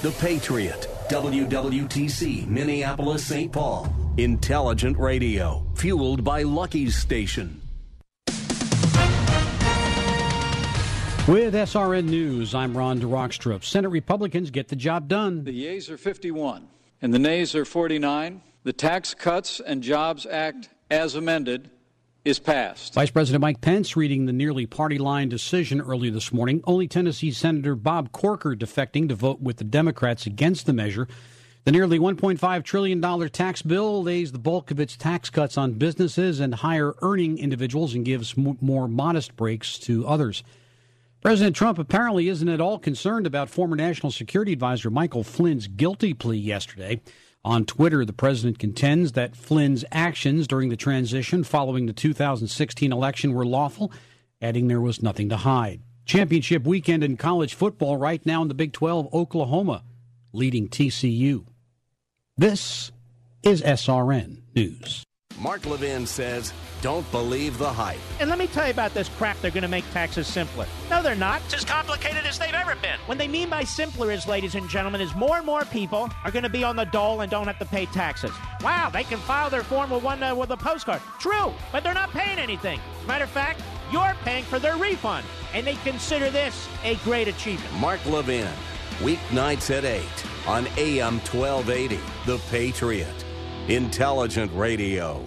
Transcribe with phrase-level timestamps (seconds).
[0.00, 3.50] The Patriot, WWTC, Minneapolis, St.
[3.50, 3.92] Paul.
[4.16, 7.60] Intelligent radio, fueled by Lucky's Station.
[11.26, 13.64] With SRN News, I'm Ron DeRockstrup.
[13.64, 15.42] Senate Republicans get the job done.
[15.42, 16.68] The yeas are 51
[17.02, 18.40] and the nays are 49.
[18.62, 21.70] The Tax Cuts and Jobs Act, as amended,
[22.28, 22.92] is passed.
[22.92, 26.60] Vice President Mike Pence reading the nearly party line decision early this morning.
[26.64, 31.08] Only Tennessee Senator Bob Corker defecting to vote with the Democrats against the measure.
[31.64, 36.38] The nearly $1.5 trillion tax bill lays the bulk of its tax cuts on businesses
[36.38, 40.44] and higher earning individuals and gives more modest breaks to others.
[41.22, 46.14] President Trump apparently isn't at all concerned about former National Security Advisor Michael Flynn's guilty
[46.14, 47.00] plea yesterday.
[47.44, 53.32] On Twitter, the president contends that Flynn's actions during the transition following the 2016 election
[53.32, 53.92] were lawful,
[54.42, 55.80] adding there was nothing to hide.
[56.04, 59.84] Championship weekend in college football right now in the Big 12, Oklahoma
[60.32, 61.46] leading TCU.
[62.36, 62.92] This
[63.42, 65.04] is SRN News.
[65.40, 67.98] Mark Levin says, don't believe the hype.
[68.20, 70.66] And let me tell you about this crap they're going to make taxes simpler.
[70.90, 71.40] No, they're not.
[71.44, 72.98] It's as complicated as they've ever been.
[73.06, 76.30] What they mean by simpler is, ladies and gentlemen, is more and more people are
[76.32, 78.32] going to be on the dole and don't have to pay taxes.
[78.62, 81.00] Wow, they can file their form with one uh, with a postcard.
[81.20, 82.80] True, but they're not paying anything.
[83.06, 83.62] Matter of fact,
[83.92, 87.72] you're paying for their refund, and they consider this a great achievement.
[87.80, 88.52] Mark Levin,
[88.98, 90.02] weeknights at 8
[90.48, 93.24] on AM 1280, The Patriot.
[93.68, 95.26] Intelligent Radio.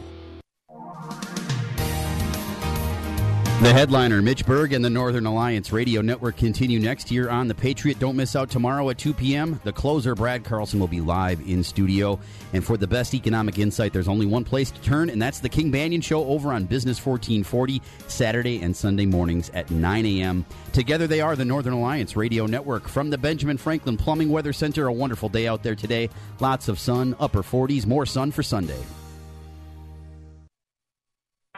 [3.61, 7.53] The headliner, Mitch Berg and the Northern Alliance Radio Network continue next year on The
[7.53, 7.99] Patriot.
[7.99, 9.61] Don't miss out tomorrow at 2 p.m.
[9.63, 12.19] The closer, Brad Carlson, will be live in studio.
[12.53, 15.47] And for the best economic insight, there's only one place to turn, and that's the
[15.47, 20.43] King Banaian Show over on Business 1440, Saturday and Sunday mornings at 9 a.m.
[20.73, 22.87] Together they are the Northern Alliance Radio Network.
[22.87, 26.09] From the Benjamin Franklin Plumbing Weather Center, a wonderful day out there today.
[26.39, 28.81] Lots of sun, upper 40s, more sun for Sunday.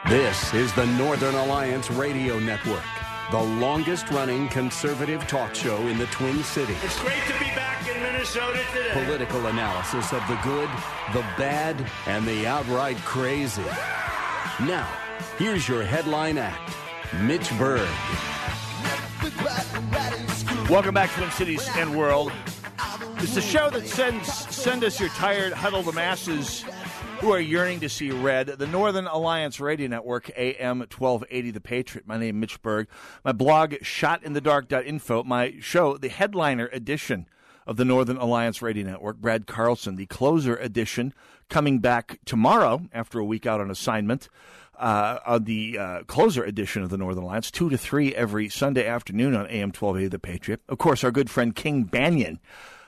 [0.08, 2.84] This is the Northern Alliance Radio Network,
[3.30, 6.76] the longest running conservative talk show in the Twin Cities.
[6.84, 8.90] It's great to be back in Minnesota today.
[8.92, 10.68] Political analysis of the good,
[11.14, 13.62] the bad, and the outright crazy.
[14.60, 14.86] Now,
[15.38, 16.76] here's your headline act
[17.22, 17.88] Mitch Berg.
[20.68, 22.30] Welcome back, to Twin Cities and World.
[23.16, 26.62] It's the show that sends send us your tired, huddled masses
[27.24, 28.48] who are yearning to see red.
[28.48, 32.06] The Northern Alliance Radio Network, AM 1280, The Patriot.
[32.06, 32.86] My name is Mitch Berg.
[33.24, 35.22] My blog, shotinthedark.info.
[35.22, 37.26] My show, the headliner edition
[37.66, 39.96] of the Northern Alliance Radio Network, Brad Carlson.
[39.96, 41.14] The closer edition
[41.48, 44.28] coming back tomorrow after a week out on assignment.
[44.78, 48.86] Uh, on the uh, closer edition of the Northern Alliance, 2 to 3 every Sunday
[48.86, 50.60] afternoon on AM 1280 The Patriot.
[50.68, 52.38] Of course, our good friend King Banaian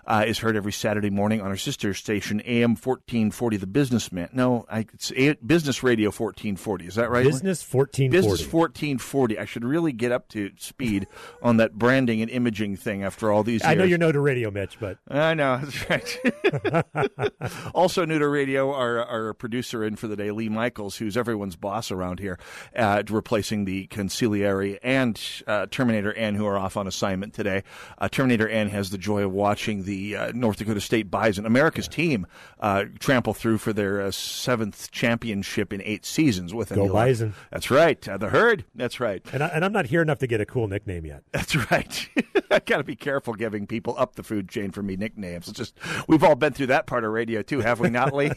[0.06, 4.28] uh, is heard every Saturday morning on our sister station, AM 1440, The Businessman.
[4.32, 6.86] No, I, it's a, Business Radio 1440.
[6.86, 7.24] Is that right?
[7.24, 8.08] Business 1440.
[8.08, 9.38] Business 1440.
[9.38, 11.06] I should really get up to speed
[11.42, 13.70] on that branding and imaging thing after all these years.
[13.70, 14.98] I know you're new to radio, Mitch, but.
[15.08, 17.52] I know, that's right.
[17.74, 21.56] also new to radio, our, our producer in for the day, Lee Michaels, who's everyone's
[21.56, 22.38] boss around here,
[22.76, 27.64] uh, replacing the Consigliere and uh, Terminator Ann, who are off on assignment today.
[27.98, 31.46] Uh, Terminator Ann has the joy of watching the the uh, North Dakota State Bison,
[31.46, 32.26] America's team,
[32.60, 37.34] uh, trample through for their uh, seventh championship in eight seasons with Go Bison.
[37.50, 38.06] That's right.
[38.06, 38.64] Uh, the herd.
[38.74, 39.24] That's right.
[39.32, 41.22] And, I, and I'm not here enough to get a cool nickname yet.
[41.32, 42.08] That's right.
[42.50, 45.48] I got to be careful giving people up the food chain for me nicknames.
[45.48, 45.78] It's just
[46.08, 48.32] we've all been through that part of radio too, have we not, Lee?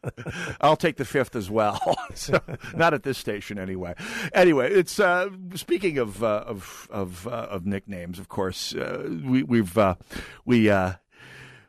[0.60, 1.78] I'll take the fifth as well.
[2.14, 2.40] so,
[2.74, 3.94] not at this station anyway.
[4.32, 8.18] Anyway, it's uh, speaking of uh, of of, of nicknames.
[8.18, 9.78] Of course, we, we've
[10.44, 10.70] we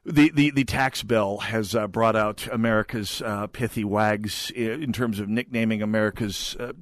[0.06, 5.20] the, the, the tax bill has uh, brought out America's uh, pithy wags in terms
[5.20, 6.74] of nicknaming America's uh,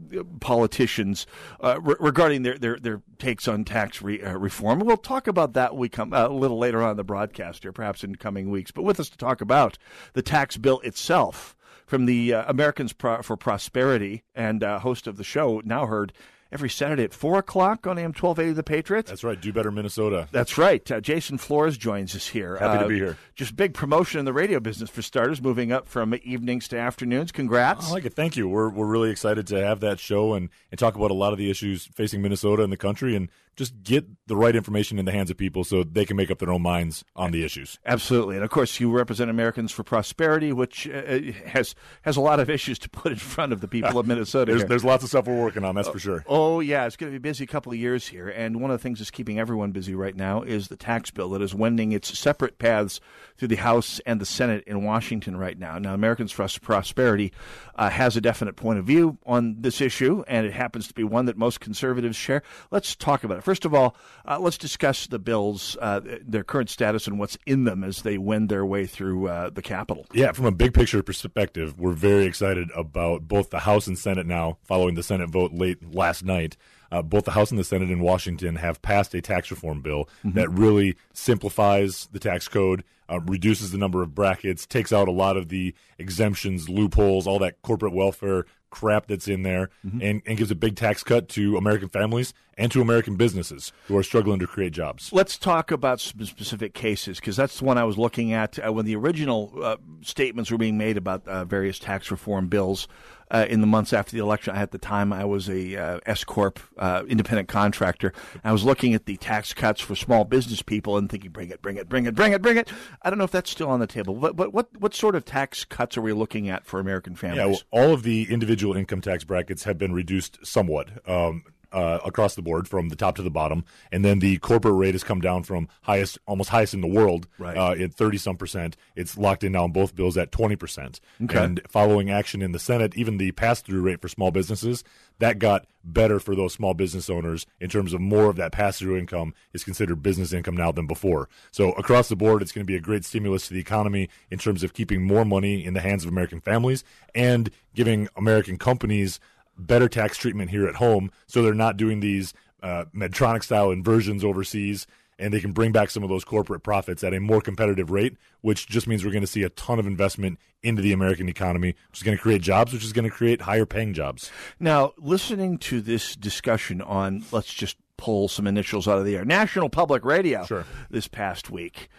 [0.42, 1.26] politicians
[1.62, 4.80] uh, re- regarding their, their, their takes on tax re- uh, reform.
[4.80, 7.72] We'll talk about that we come uh, a little later on in the broadcast here,
[7.72, 8.72] perhaps in coming weeks.
[8.72, 9.78] But with us to talk about
[10.12, 11.56] the tax bill itself
[11.86, 16.12] from the Americans Pro- for Prosperity and host of the show, now heard
[16.54, 19.08] every Saturday at 4 o'clock on AM 1280 The Patriot.
[19.08, 19.40] That's right.
[19.42, 20.28] Do Better Minnesota.
[20.32, 20.90] That's right.
[20.92, 22.58] Uh, Jason Flohrs joins us here.
[22.58, 23.18] Happy to Uh, be here.
[23.36, 27.32] Just big promotion in the radio business for starters, moving up from evenings to afternoons.
[27.32, 27.90] Congrats.
[27.90, 28.14] I like it.
[28.14, 28.48] Thank you.
[28.48, 31.40] We're we're really excited to have that show and, and talk about a lot of
[31.40, 35.12] the issues facing Minnesota and the country and just get the right information in the
[35.12, 37.80] hands of people so they can make up their own minds on the issues.
[37.86, 42.40] Absolutely, and of course, you represent Americans for Prosperity, which uh, has has a lot
[42.40, 44.52] of issues to put in front of the people of Minnesota.
[44.52, 45.76] There's there's lots of stuff we're working on.
[45.76, 46.24] That's for sure.
[46.28, 48.80] Oh yeah, it's going to be a busy couple of years here, and one of
[48.80, 51.92] the things that's keeping everyone busy right now is the tax bill that is wending
[51.92, 53.00] its separate paths
[53.38, 55.78] through the House and the Senate in Washington right now.
[55.78, 57.32] Now, Americans for Prosperity
[57.76, 61.04] uh, has a definite point of view on this issue, and it happens to be
[61.04, 62.44] one that most conservatives share.
[62.72, 63.43] Let's talk about it.
[63.44, 63.96] First of all,
[64.26, 68.18] uh, let's discuss the bills, uh, their current status, and what's in them as they
[68.18, 70.06] wend their way through uh, the Capitol.
[70.14, 74.26] Yeah, from a big picture perspective, we're very excited about both the House and Senate
[74.26, 76.56] now, following the Senate vote late last night.
[76.92, 80.08] Uh, both the House and the Senate in Washington have passed a tax reform bill
[80.24, 80.36] Mhm.
[80.36, 85.12] that really simplifies the tax code, uh, reduces the number of brackets, takes out a
[85.12, 89.70] lot of the exemptions, loopholes, all that corporate welfare crap that's in there,
[90.02, 93.96] and, and gives a big tax cut to American families and to American businesses who
[93.96, 95.12] are struggling to create jobs.
[95.14, 98.74] Let's talk about some specific cases because that's the one I was looking at uh,
[98.74, 102.88] when the original uh, statements were being made about uh, various tax reform bills
[103.34, 104.56] uh, in the months after the election.
[104.56, 108.14] At the time, I was a uh, S corp uh, independent contractor.
[108.44, 111.62] I was looking at the tax cuts for small business people and thinking, "Bring it,
[111.62, 112.72] bring it, bring it, bring it, bring it."
[113.02, 114.14] I don't know if that's still on the table.
[114.14, 117.40] But, but what what sort of tax cuts are we looking at for American families?
[117.40, 121.08] Yeah, well, all of the individual income tax brackets have been reduced somewhat.
[121.10, 121.44] Um,
[121.74, 124.94] uh, across the board from the top to the bottom, and then the corporate rate
[124.94, 127.58] has come down from highest, almost highest in the world, Right.
[127.58, 128.78] uh, at thirty some percent.
[128.96, 131.00] It's locked in now on both bills at twenty percent.
[131.24, 131.44] Okay.
[131.44, 134.84] And following action in the Senate, even the pass through rate for small businesses
[135.20, 138.80] that got better for those small business owners in terms of more of that pass
[138.80, 141.30] through income is considered business income now than before.
[141.52, 144.40] So across the board, it's going to be a great stimulus to the economy in
[144.40, 146.84] terms of keeping more money in the hands of American families
[147.14, 149.20] and giving American companies
[149.58, 154.24] better tax treatment here at home so they're not doing these uh, Medtronic style inversions
[154.24, 154.88] overseas
[155.20, 158.18] and they can bring back some of those corporate profits at a more competitive rate,
[158.42, 161.76] which just means we're going to see a ton of investment into the American economy,
[161.92, 164.32] which is going to create jobs, which is going to create higher paying jobs.
[164.60, 169.24] Now, listening to this discussion on, let's just pull some initials out of the air,
[169.24, 170.66] National Public Radio Sure.
[170.90, 171.90] this past week.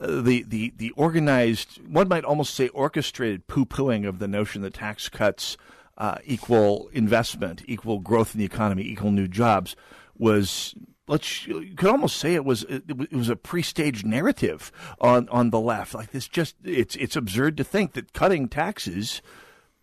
[0.00, 4.62] uh, The, the, the organized, one might almost say orchestrated poo pooing of the notion
[4.62, 5.58] that tax cuts
[5.98, 9.76] uh, equal investment, equal growth in the economy, equal new jobs
[10.16, 10.74] was.
[11.06, 15.60] Let's, you could almost say it was it was- a pre-staged narrative on, on the
[15.60, 15.92] left.
[15.92, 19.20] Like this, just it's it's absurd to think that cutting taxes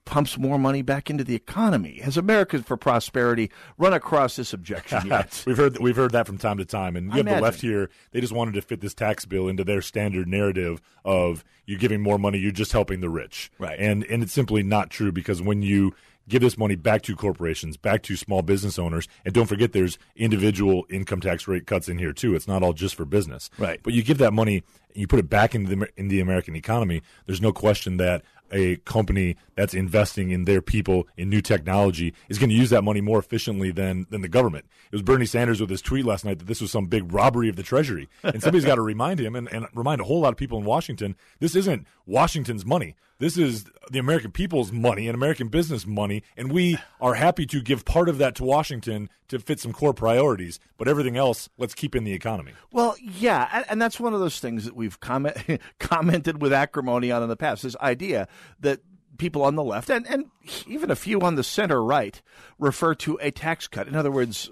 [0.05, 1.99] pumps more money back into the economy.
[2.03, 5.43] Has Americans for Prosperity run across this objection yet?
[5.45, 7.61] we've heard we've heard that from time to time, and you I have the left
[7.61, 7.89] here.
[8.11, 12.01] They just wanted to fit this tax bill into their standard narrative of you're giving
[12.01, 13.79] more money, you're just helping the rich, Right.
[13.79, 15.93] And and it's simply not true because when you
[16.27, 19.97] give this money back to corporations, back to small business owners, and don't forget there's
[20.15, 22.35] individual income tax rate cuts in here too.
[22.35, 23.79] It's not all just for business, Right.
[23.81, 24.63] But you give that money
[24.93, 27.01] and you put it back into the in the American economy.
[27.25, 32.37] There's no question that a company that's investing in their people in new technology is
[32.37, 34.65] going to use that money more efficiently than than the government.
[34.91, 37.49] It was Bernie Sanders with his tweet last night that this was some big robbery
[37.49, 40.33] of the Treasury, and somebody's got to remind him and, and remind a whole lot
[40.33, 42.95] of people in Washington this isn't Washington's money.
[43.19, 47.61] This is the American people's money and American business money, and we are happy to
[47.61, 50.59] give part of that to Washington to fit some core priorities.
[50.77, 52.51] But everything else, let's keep in the economy.
[52.71, 55.37] Well, yeah, and, that's one of those things that we've comment,
[55.79, 57.63] commented with acrimony on in the past.
[57.63, 58.27] This idea
[58.59, 58.81] that
[59.17, 60.25] people on the left and, and
[60.67, 62.21] even a few on the center right
[62.57, 63.87] refer to a tax cut.
[63.87, 64.49] In other words,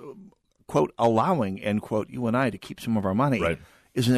[0.68, 3.60] quote, allowing, end quote, you and I to keep some of our money Right.
[3.96, 4.16] is an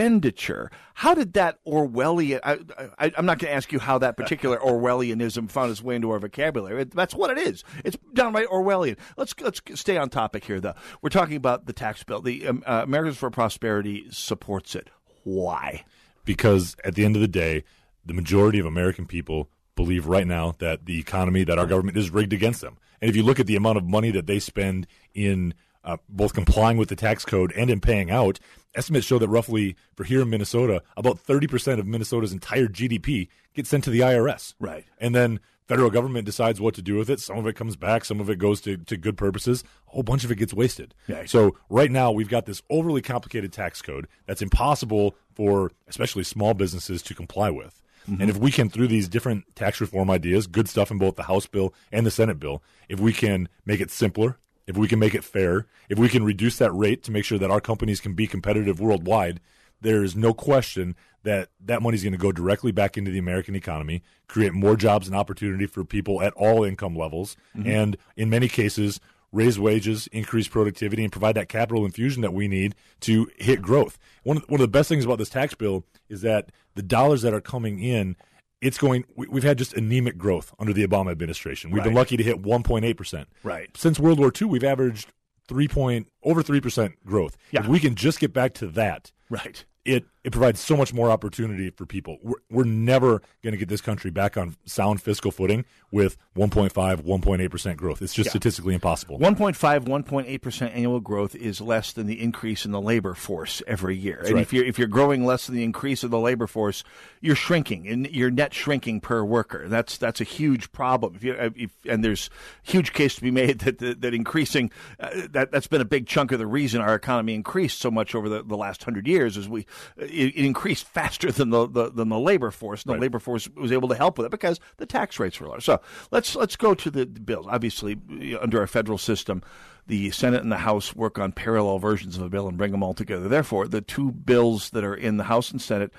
[0.00, 0.70] expenditure.
[0.94, 2.40] How did that Orwellian?
[2.42, 2.58] I,
[2.98, 6.10] I, I'm not going to ask you how that particular Orwellianism found its way into
[6.10, 6.82] our vocabulary.
[6.82, 7.64] It, that's what it is.
[7.84, 8.96] It's downright Orwellian.
[9.16, 10.74] Let's let's stay on topic here, though.
[11.02, 12.20] We're talking about the tax bill.
[12.20, 14.90] The um, uh, Americans for Prosperity supports it.
[15.24, 15.84] Why?
[16.24, 17.64] because at the end of the day,
[18.04, 22.10] the majority of American people believe right now that the economy, that our government is
[22.10, 22.78] rigged against them.
[23.00, 26.34] And if you look at the amount of money that they spend in uh, both
[26.34, 28.38] complying with the tax code and in paying out,
[28.74, 33.68] estimates show that roughly for here in Minnesota, about 30% of Minnesota's entire GDP gets
[33.68, 34.54] sent to the IRS.
[34.60, 34.84] Right.
[34.98, 37.20] And then federal government decides what to do with it.
[37.20, 39.64] Some of it comes back, some of it goes to, to good purposes.
[39.88, 40.94] A whole bunch of it gets wasted.
[41.06, 41.24] Yeah.
[41.26, 46.54] So right now we've got this overly complicated tax code that's impossible for especially small
[46.54, 47.82] businesses to comply with.
[48.08, 48.20] Mm-hmm.
[48.20, 51.24] And if we can, through these different tax reform ideas, good stuff in both the
[51.24, 54.98] House bill and the Senate bill, if we can make it simpler, if we can
[54.98, 58.00] make it fair, if we can reduce that rate to make sure that our companies
[58.00, 59.40] can be competitive worldwide,
[59.80, 63.18] there is no question that that money is going to go directly back into the
[63.18, 67.68] American economy, create more jobs and opportunity for people at all income levels, Mm-hmm.
[67.68, 69.00] and in many cases,
[69.32, 73.98] raise wages, increase productivity, and provide that capital infusion that we need to hit growth.
[74.24, 77.22] One of, one of the best things about this tax bill is that the dollars
[77.22, 78.16] that are coming in,
[78.60, 79.04] it's going.
[79.16, 81.70] We, we've had just anemic growth under the Obama administration.
[81.70, 83.28] We've been lucky to hit 1.8 percent.
[83.42, 83.74] Right.
[83.76, 85.12] Since World War II, we've averaged
[85.48, 87.36] three point over three percent growth.
[87.50, 87.60] Yeah.
[87.60, 89.64] If we can just get back to that, Right.
[89.84, 92.18] it it provides so much more opportunity for people.
[92.22, 96.70] We're, we're never going to get this country back on sound fiscal footing with 1.5,
[96.72, 98.02] 1.8 percent growth.
[98.02, 98.30] It's just Yeah.
[98.30, 99.18] statistically impossible.
[99.18, 104.20] 1.5, 1.8% annual growth is less than the increase in the labor force every year.
[104.24, 104.42] and right.
[104.42, 106.84] if you're if you're growing less than the increase of the labor force,
[107.20, 109.68] you're shrinking and you're net shrinking per worker.
[109.68, 111.14] That's that's a huge problem.
[111.14, 112.28] If you if, and there's
[112.62, 116.06] huge case to be made that that, that increasing uh, that that's been a big
[116.06, 119.36] chunk of the reason our economy increased so much over the, the last 100 years
[119.36, 119.66] is we
[120.10, 122.84] it, it increased faster than the, the than the labor force.
[122.84, 125.48] And the labor force was able to help with it because the tax rates were
[125.48, 125.60] lower.
[125.60, 127.46] So, let's let's go to the bills.
[127.48, 127.98] Obviously,
[128.40, 129.42] under our federal system,
[129.86, 132.82] the Senate and the House work on parallel versions of a bill and bring them
[132.82, 133.28] all together.
[133.28, 135.92] Therefore, the two bills that are in the House and Senate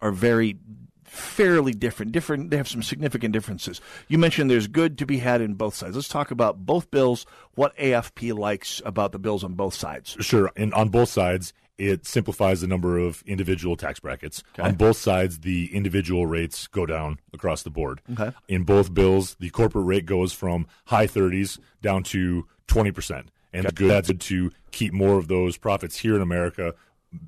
[0.00, 0.58] are very
[1.08, 2.12] fairly different.
[2.12, 2.50] Different.
[2.50, 3.80] They have some significant differences.
[4.08, 5.96] You mentioned there's good to be had in both sides.
[5.96, 7.26] Let's talk about both bills.
[7.54, 10.16] What AFP likes about the bills on both sides.
[10.20, 10.50] Sure.
[10.56, 14.42] And on both sides, it simplifies the number of individual tax brackets.
[14.58, 18.02] On both sides, the individual rates go down across the board.
[18.12, 18.32] Okay.
[18.48, 23.26] In both bills, the corporate rate goes from high 30s down to 20%.
[23.52, 26.74] And good, that's good to keep more of those profits here in America,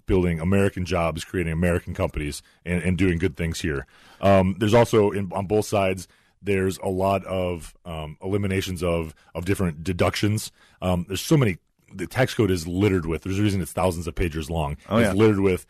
[0.06, 3.86] building American jobs, creating American companies, and, and doing good things here.
[4.20, 6.08] Um, there's also, in, on both sides,
[6.42, 10.50] there's a lot of um, eliminations of, of different deductions.
[10.82, 11.58] Um, there's so many
[11.92, 13.22] the tax code is littered with.
[13.22, 14.76] There's a reason it's thousands of pages long.
[14.88, 15.12] Oh, it's yeah.
[15.12, 15.66] littered with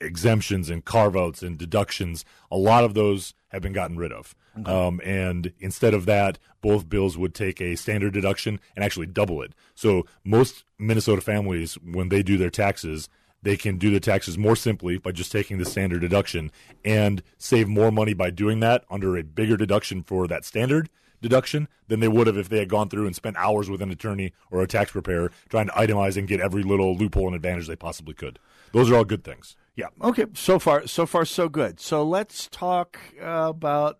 [0.00, 2.24] exemptions and carve outs and deductions.
[2.50, 4.34] A lot of those have been gotten rid of.
[4.66, 9.40] Um, and instead of that, both bills would take a standard deduction and actually double
[9.40, 9.54] it.
[9.74, 13.08] So most Minnesota families, when they do their taxes,
[13.42, 16.52] they can do the taxes more simply by just taking the standard deduction
[16.84, 20.88] and save more money by doing that under a bigger deduction for that standard
[21.22, 23.90] deduction than they would have if they had gone through and spent hours with an
[23.90, 27.66] attorney or a tax preparer trying to itemize and get every little loophole and advantage
[27.66, 28.38] they possibly could.
[28.72, 29.56] Those are all good things.
[29.74, 29.86] Yeah.
[30.02, 30.26] Okay.
[30.34, 31.80] So far, so far, so good.
[31.80, 33.98] So let's talk uh, about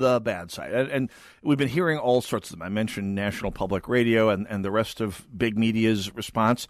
[0.00, 0.72] the bad side.
[0.72, 1.10] And, and
[1.42, 2.62] we've been hearing all sorts of them.
[2.62, 6.68] I mentioned National Public Radio and, and the rest of big media's response.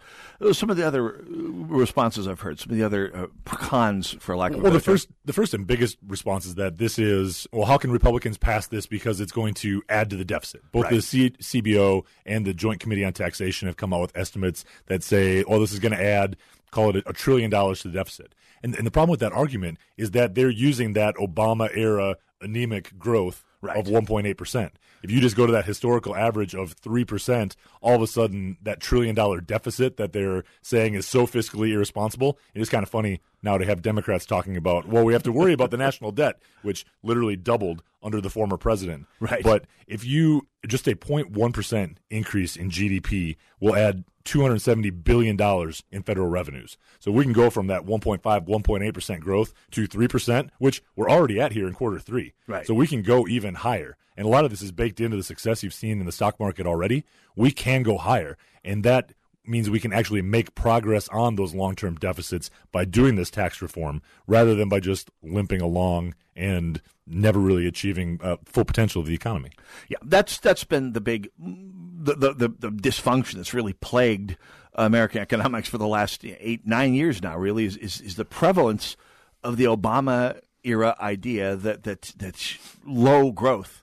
[0.51, 4.51] Some of the other responses I've heard, some of the other uh, cons, for lack
[4.53, 4.93] of a Well, the better term.
[4.95, 7.65] first, the first and biggest response is that this is well.
[7.65, 10.63] How can Republicans pass this because it's going to add to the deficit?
[10.71, 10.93] Both Right.
[10.95, 15.03] the C- CBO and the Joint Committee on Taxation have come out with estimates that
[15.03, 16.35] say, "Oh, this is going to add,
[16.71, 18.33] call it a, trillion dollars to the deficit."
[18.63, 22.97] And, and the problem with that argument is that they're using that Obama era anemic
[22.97, 23.75] growth Right.
[23.75, 24.79] of 1.8 percent.
[25.03, 28.57] If you just go to that historical average of three percent, all of a sudden
[28.61, 32.89] that trillion dollar deficit that they're saying is so fiscally irresponsible, it is kind of
[32.89, 36.11] funny now to have Democrats talking about, well, we have to worry about the national
[36.11, 39.07] debt, which literally doubled under the former president.
[39.19, 39.43] Right.
[39.43, 45.83] But if you just a 0.1 percent increase in GDP will add 270 billion dollars
[45.91, 46.77] in federal revenues.
[46.99, 51.09] So we can go from that 1.5, 1.8 percent growth to three percent, which we're
[51.09, 52.33] already at here in quarter three.
[52.47, 52.65] Right.
[52.67, 53.97] So we can go even higher.
[54.15, 56.39] And a lot of this is baked into the success you've seen in the stock
[56.39, 57.05] market already.
[57.37, 58.37] We can go higher.
[58.65, 59.13] And that
[59.49, 63.61] means we can actually make progress on those long term deficits by doing this tax
[63.61, 69.07] reform rather than by just limping along and never really achieving uh, full potential of
[69.07, 69.51] the economy.
[69.87, 74.37] Yeah, that's that's been the big the the, the, the dysfunction that's really plagued
[74.75, 77.37] American economics for the last eight nine years now.
[77.37, 78.95] Really, is is, is the prevalence
[79.43, 83.78] of the Obama era idea that that that low growth.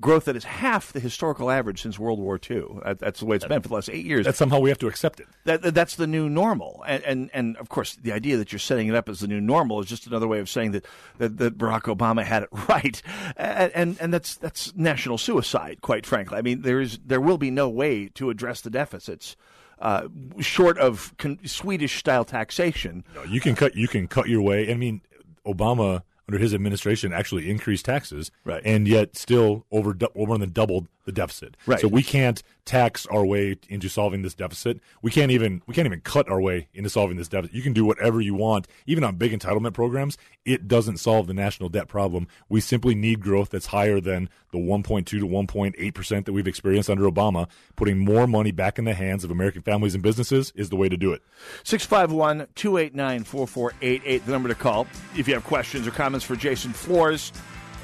[0.00, 2.64] Growth that is half the historical average since World War II.
[2.98, 4.26] That's the way it's been for the last eight years.
[4.26, 5.26] That somehow we have to accept it.
[5.44, 8.58] That, that- that's the new normal, and, and and of course the idea that you're
[8.60, 10.84] setting it up as the new normal is just another way of saying that
[11.18, 13.02] that, that Barack Obama had it right,
[13.36, 16.38] and, and and that's that's national suicide, quite frankly.
[16.38, 19.36] I mean, there is there will be no way to address the deficits.
[19.80, 20.08] Uh,
[20.40, 24.70] short of con- Swedish style taxation, No, you can cut you can cut your way.
[24.70, 25.02] I mean,
[25.46, 28.62] Obama under his administration actually increased taxes, Right.
[28.64, 31.56] and yet still over more than doubled the deficit.
[31.66, 31.80] Right.
[31.80, 34.78] So we can't tax our way into solving this deficit.
[35.00, 37.56] We can't even we can't even cut our way into solving this deficit.
[37.56, 40.18] You can do whatever you want, even on big entitlement programs.
[40.44, 42.28] It doesn't solve the national debt problem.
[42.50, 46.90] We simply need growth that's higher than the 1.2 to 1.8 percent that we've experienced
[46.90, 47.48] under Obama.
[47.74, 50.90] Putting more money back in the hands of American families and businesses is the way
[50.90, 51.22] to do it.
[51.64, 54.86] 651 289 4488, the number to call
[55.16, 57.32] if you have questions or comments for Jason Flohrs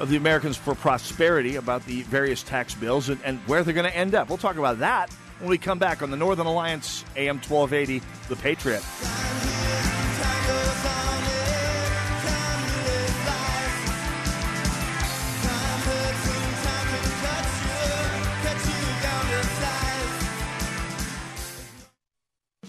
[0.00, 3.90] of the Americans for Prosperity about the various tax bills and, and where they're going
[3.90, 4.28] to end up.
[4.28, 8.36] We'll talk about that when we come back on the Northern Alliance AM 1280, The
[8.36, 8.82] Patriot.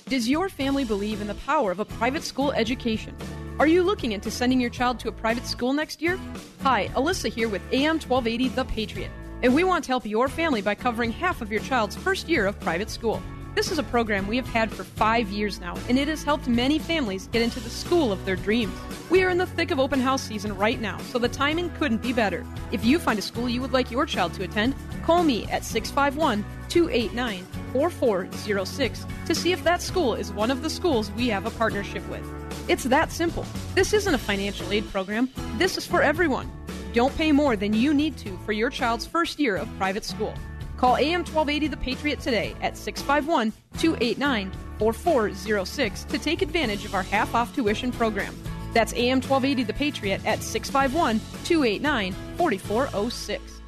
[0.07, 3.15] Does your family believe in the power of a private school education?
[3.57, 6.19] Are you looking into sending your child to a private school next year?
[6.63, 9.11] Hi, Alyssa here with AM 1280 The Patriot,
[9.43, 12.47] and we want to help your family by covering half of your child's first year
[12.47, 13.23] of private school.
[13.55, 16.49] This is a program we have had for five years now, and it has helped
[16.49, 18.77] many families get into the school of their dreams.
[19.09, 22.01] We are in the thick of open house season right now, so the timing couldn't
[22.01, 22.45] be better.
[22.73, 25.63] If you find a school you would like your child to attend, call me at
[25.63, 31.45] 651 289 4406 to see if that school is one of the schools we have
[31.45, 32.44] a partnership with.
[32.67, 33.45] It's that simple.
[33.75, 36.51] This isn't a financial aid program, this is for everyone.
[36.93, 40.33] Don't pay more than you need to for your child's first year of private school.
[40.77, 47.03] Call AM 1280 The Patriot today at 651 289 4406 to take advantage of our
[47.03, 48.35] half off tuition program.
[48.73, 53.61] That's AM 1280 The Patriot at 651 289 4406.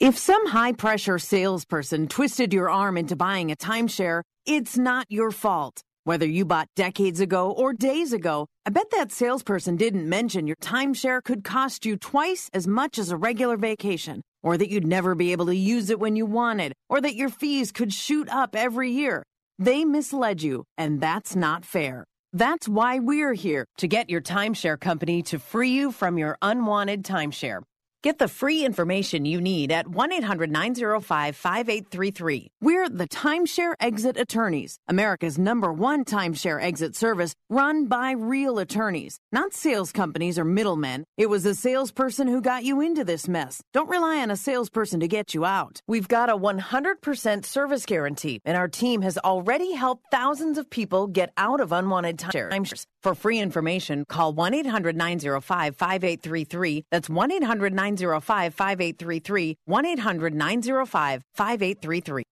[0.00, 5.30] If some high pressure salesperson twisted your arm into buying a timeshare, it's not your
[5.30, 5.82] fault.
[6.04, 10.56] Whether you bought decades ago or days ago, I bet that salesperson didn't mention your
[10.56, 15.14] timeshare could cost you twice as much as a regular vacation, or that you'd never
[15.14, 18.56] be able to use it when you wanted, or that your fees could shoot up
[18.56, 19.22] every year.
[19.58, 22.06] They misled you, and that's not fair.
[22.32, 27.04] That's why we're here to get your timeshare company to free you from your unwanted
[27.04, 27.60] timeshare.
[28.02, 32.50] Get the free information you need at 1 800 905 5833.
[32.62, 39.18] We're the Timeshare Exit Attorneys, America's number one timeshare exit service run by real attorneys,
[39.32, 41.04] not sales companies or middlemen.
[41.18, 43.60] It was a salesperson who got you into this mess.
[43.74, 45.82] Don't rely on a salesperson to get you out.
[45.86, 51.06] We've got a 100% service guarantee, and our team has already helped thousands of people
[51.06, 52.86] get out of unwanted timeshares.
[53.02, 56.84] For free information, call 1 800 905 5833.
[56.90, 59.56] That's 1 800 905 5833.
[59.64, 62.22] 1 800 905 5833.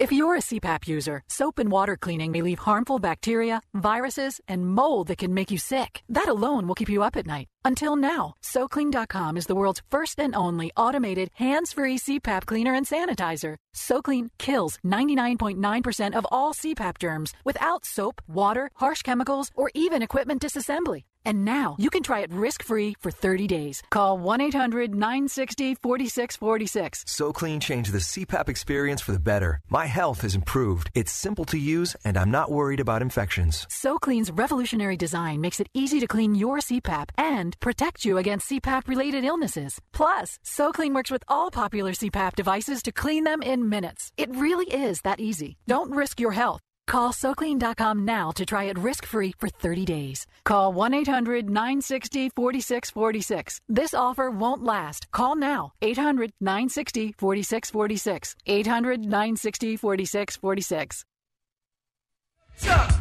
[0.00, 4.66] If you're a CPAP user, soap and water cleaning may leave harmful bacteria, viruses, and
[4.66, 6.02] mold that can make you sick.
[6.08, 7.46] That alone will keep you up at night.
[7.64, 13.54] Until now, SoClean.com is the world's first and only automated, hands-free CPAP cleaner and sanitizer.
[13.76, 20.42] SoClean kills 99.9% of all CPAP germs without soap, water, harsh chemicals, or even equipment
[20.42, 21.04] disassembly.
[21.24, 23.82] And now you can try it risk-free for 30 days.
[23.90, 27.04] Call 1-800-960-4646.
[27.06, 29.60] So Clean changed the CPAP experience for the better.
[29.68, 30.90] My health has improved.
[30.94, 33.66] It's simple to use, and I'm not worried about infections.
[33.70, 39.24] SoClean's revolutionary design makes it easy to clean your CPAP and protect you against CPAP-related
[39.24, 39.80] illnesses.
[39.92, 44.12] Plus, SoClean works with all popular CPAP devices to clean them in minutes.
[44.16, 45.56] It really is that easy.
[45.66, 46.60] Don't risk your health.
[46.86, 50.26] Call SoClean.com now to try it risk-free for 30 days.
[50.44, 53.60] Call 1-800-960-4646.
[53.68, 55.10] This offer won't last.
[55.10, 55.72] Call now.
[55.82, 58.34] 800-960-4646.
[58.46, 61.04] 800-960-4646.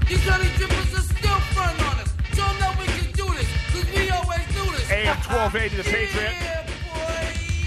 [0.07, 2.11] These honey drippers are still front on us.
[2.33, 4.89] Show them that we can do this, because we always do this.
[4.91, 6.33] AM 1280 The Patriot.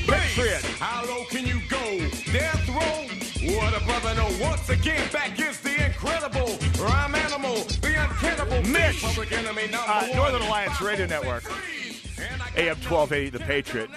[0.09, 0.65] Patriot.
[0.81, 1.99] How low can you go?
[2.33, 3.07] Death row?
[3.47, 4.29] What a brother, no.
[4.45, 9.03] Once again, back is the incredible rhyme animal, the uncannibal Mitch.
[9.03, 10.17] Public enemy number Uh, one.
[10.17, 11.45] Northern Alliance Radio Network.
[12.57, 13.91] AM 1280 The Patriot.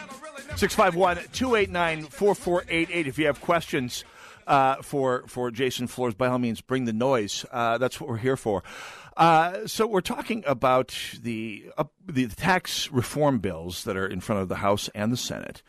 [0.55, 3.07] 651 289 4488.
[3.07, 4.03] If you have questions
[4.45, 7.45] uh, for, for Jason Flohrs, by all means, bring the noise.
[7.51, 8.63] Uh, that's what we're here for.
[9.17, 14.41] Uh, so we're talking about the uh, the tax reform bills that are in front
[14.41, 15.61] of the House and the Senate,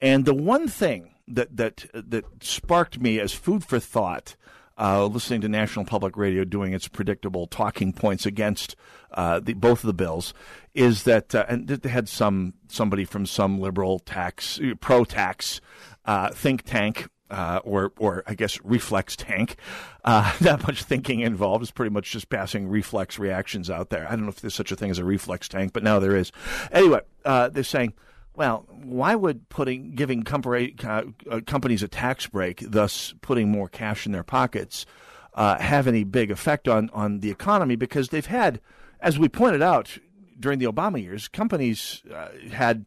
[0.00, 4.36] and the one thing that that that sparked me as food for thought,
[4.78, 8.76] uh, listening to National Public Radio doing its predictable talking points against
[9.12, 10.32] uh, the, both of the bills,
[10.74, 15.60] is that uh, and they had some somebody from some liberal tax pro tax
[16.04, 19.56] uh, think tank uh, or or I guess reflex tank.
[20.04, 24.06] Uh, that much thinking involved is pretty much just passing reflex reactions out there.
[24.06, 26.16] I don't know if there's such a thing as a reflex tank, but now there
[26.16, 26.30] is.
[26.70, 27.94] Anyway, they're saying,
[28.38, 31.02] well, why would putting giving uh,
[31.44, 34.86] companies a tax break, thus putting more cash in their pockets,
[35.34, 37.74] uh, have any big effect on on the economy?
[37.74, 38.60] Because they've had,
[39.00, 39.98] as we pointed out
[40.38, 42.86] during the Obama years, companies uh, had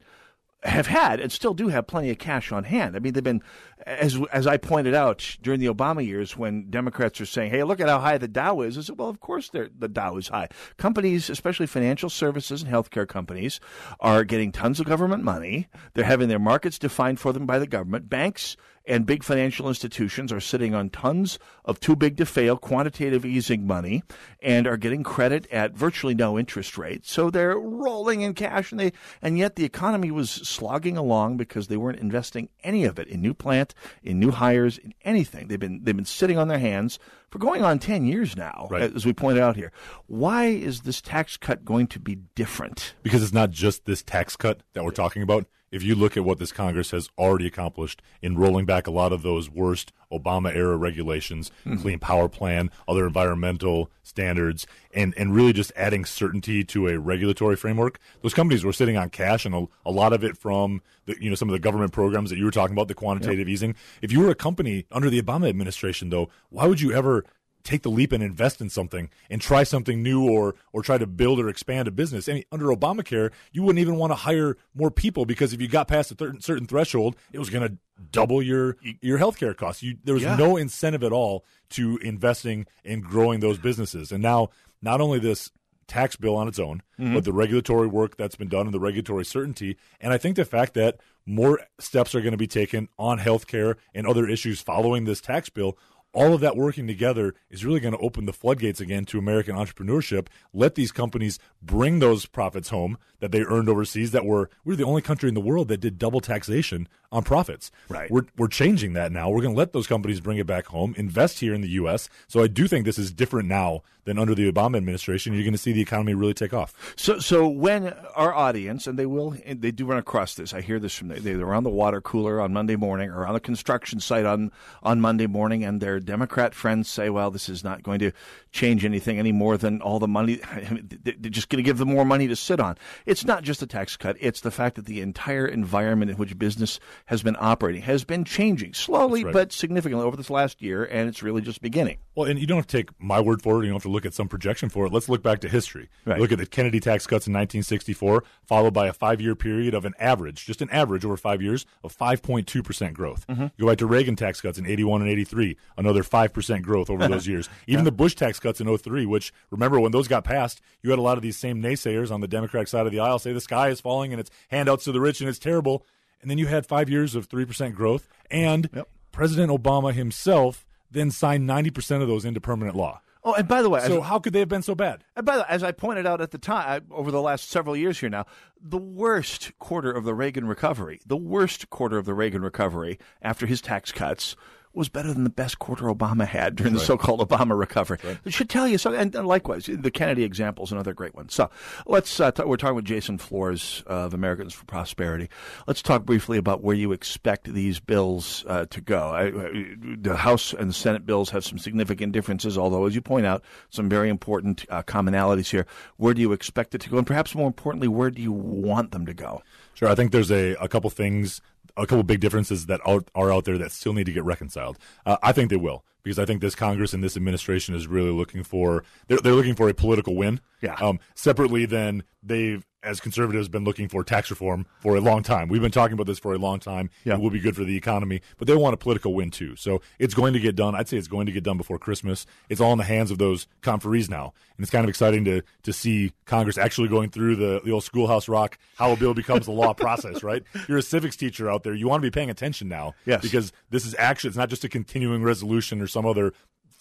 [0.63, 2.95] have had and still do have plenty of cash on hand.
[2.95, 3.41] I mean, they've been,
[3.85, 7.79] as as I pointed out during the Obama years, when Democrats are saying, "Hey, look
[7.79, 10.49] at how high the Dow is," I said, "Well, of course, the Dow is high."
[10.77, 13.59] Companies, especially financial services and healthcare companies,
[13.99, 15.67] are getting tons of government money.
[15.93, 18.09] They're having their markets defined for them by the government.
[18.09, 23.25] Banks and big financial institutions are sitting on tons of too big to fail quantitative
[23.25, 24.03] easing money
[24.41, 27.05] and are getting credit at virtually no interest rate.
[27.05, 28.91] So they're rolling in cash and they
[29.21, 33.21] and yet the economy was slogging along because they weren't investing any of it in
[33.21, 35.47] new plant, in new hires, in anything.
[35.47, 36.97] They've been they've been sitting on their hands
[37.29, 38.93] for going on 10 years now Right.
[38.93, 39.71] as we pointed out here.
[40.07, 42.95] Why is this tax cut going to be different?
[43.03, 45.45] because it's not just this tax cut that we're talking about.
[45.71, 49.13] If you look at what this Congress has already accomplished in rolling back a lot
[49.13, 51.77] of those worst Obama era regulations, hmm.
[51.77, 57.55] Clean Power Plan, other environmental standards, and, and really just adding certainty to a regulatory
[57.55, 61.15] framework, those companies were sitting on cash and a, a lot of it from the,
[61.21, 63.73] you know some of the government programs that you were talking about, the quantitative easing.
[64.01, 67.23] If you were a company under the Obama administration, though, why would you ever
[67.63, 71.07] take the leap and invest in something and try something new or or try to
[71.07, 72.27] build or expand a business.
[72.29, 75.67] I mean, under Obamacare, you wouldn't even want to hire more people because if you
[75.67, 77.77] got past a cer- certain threshold, it was going to
[78.11, 79.83] double your your healthcare costs.
[79.83, 80.35] You, there was Yeah.
[80.35, 84.11] no incentive at all to investing in growing those businesses.
[84.11, 84.49] And now,
[84.81, 85.51] not only this
[85.87, 87.13] tax bill on its own, Mhm.
[87.13, 89.75] but the regulatory work that's been done and the regulatory certainty.
[89.99, 93.75] And I think the fact that more steps are going to be taken on healthcare
[93.93, 95.77] and other issues following this tax bill
[96.13, 99.55] all of that working together is really going to open the floodgates again to American
[99.55, 100.27] entrepreneurship.
[100.53, 104.11] Let these companies bring those profits home that they earned overseas.
[104.11, 107.71] That were we're the only country in the world that did double taxation on profits.
[107.89, 108.09] Right.
[108.09, 109.29] We're we're changing that now.
[109.29, 112.09] We're going to let those companies bring it back home, invest here in the U.S.
[112.27, 115.33] So I do think this is different now than under the Obama administration.
[115.33, 116.93] You're going to see the economy really take off.
[116.95, 120.53] So, so when our audience, and they will, and they do run across this.
[120.53, 123.33] I hear this from they, they're on the water cooler on Monday morning, or on
[123.33, 127.63] the construction site on on Monday morning, and their Democrat friends say, "Well, this is
[127.63, 128.11] not going to
[128.51, 130.35] change anything any more than all the money.
[131.03, 133.67] They're just going to give them more money to sit on." It's not just a
[133.67, 137.81] tax cut; it's the fact that the entire environment in which business has been operating
[137.83, 139.33] has been changing slowly right.
[139.33, 141.97] but significantly over this last year, and it's really just beginning.
[142.15, 143.65] Well, and you don't have to take my word for it.
[143.65, 144.93] You don't have to look at some projection for it.
[144.93, 145.89] Let's look back to history.
[146.05, 146.19] Right.
[146.19, 149.93] Look at the Kennedy tax cuts in 1964, followed by a five-year period of an
[149.99, 153.25] average, just an average over five years of 5.2 percent growth.
[153.27, 153.51] Mhm.
[153.57, 157.07] Go back to Reagan tax cuts in 81 and 83, another five percent growth over
[157.07, 157.49] those years.
[157.67, 160.99] Even the Bush tax cuts in 03, which remember when those got passed, you had
[160.99, 163.41] a lot of these same naysayers on the Democratic side of the aisle say the
[163.41, 165.85] sky is falling and it's handouts to the rich and it's terrible.
[166.21, 171.09] And then you had five years of three percent growth, and President Obama himself then
[171.09, 173.01] signed 90% of those into permanent law.
[173.23, 175.03] Oh, and by the way, so as- how could they have been so bad?
[175.15, 177.75] And by the as I pointed out at the time, uh, over the last several
[177.75, 178.25] years here now,
[178.59, 183.45] the worst quarter of the Reagan recovery, the worst quarter of the Reagan recovery after
[183.45, 184.35] his tax cuts
[184.73, 186.87] was better than the best quarter Obama had during the Right.
[186.87, 187.97] so-called Obama recovery.
[188.25, 188.93] It should tell you so.
[188.93, 191.29] And, and likewise, the Kennedy example is another great one.
[191.29, 191.49] So
[191.85, 195.29] let's uh, talk, we're talking with Jason Flohrs of Americans for Prosperity.
[195.67, 199.09] Let's talk briefly about where you expect these bills uh, to go.
[199.09, 203.01] I, I- the House and the Senate bills have some significant differences, although, as you
[203.01, 205.65] point out, some very important uh, commonalities here.
[205.97, 208.91] Where do you expect it to go, and perhaps more importantly, where do you want
[208.91, 209.41] them to go?
[209.73, 211.41] Sure, I think there's a, a couple things,
[211.77, 214.77] a couple big differences that out, are out there that still need to get reconciled.
[215.05, 218.11] Uh, I think they will because I think this Congress and this administration is really
[218.11, 220.39] looking for they're, they're looking for a political win.
[220.61, 220.75] Yeah.
[220.75, 225.47] Um, separately, then they've as conservatives been looking for tax reform for a long time.
[225.47, 226.89] We've been talking about this for a long time.
[227.03, 227.13] Yeah.
[227.15, 229.55] It will be good for the economy, but they want a political win too.
[229.55, 230.73] So it's going to get done.
[230.73, 232.25] I'd say it's going to get done before Christmas.
[232.49, 235.41] It's all in the hands of those conferees now, and it's kind of exciting to
[235.63, 239.45] to see Congress actually going through the the old schoolhouse rock how a bill becomes
[239.45, 240.23] the law process.
[240.23, 240.43] Right?
[240.67, 241.73] You're a civics teacher out there.
[241.75, 243.21] You want to be paying attention now, Yes.
[243.21, 246.33] because this is actually it's not just a continuing resolution or some other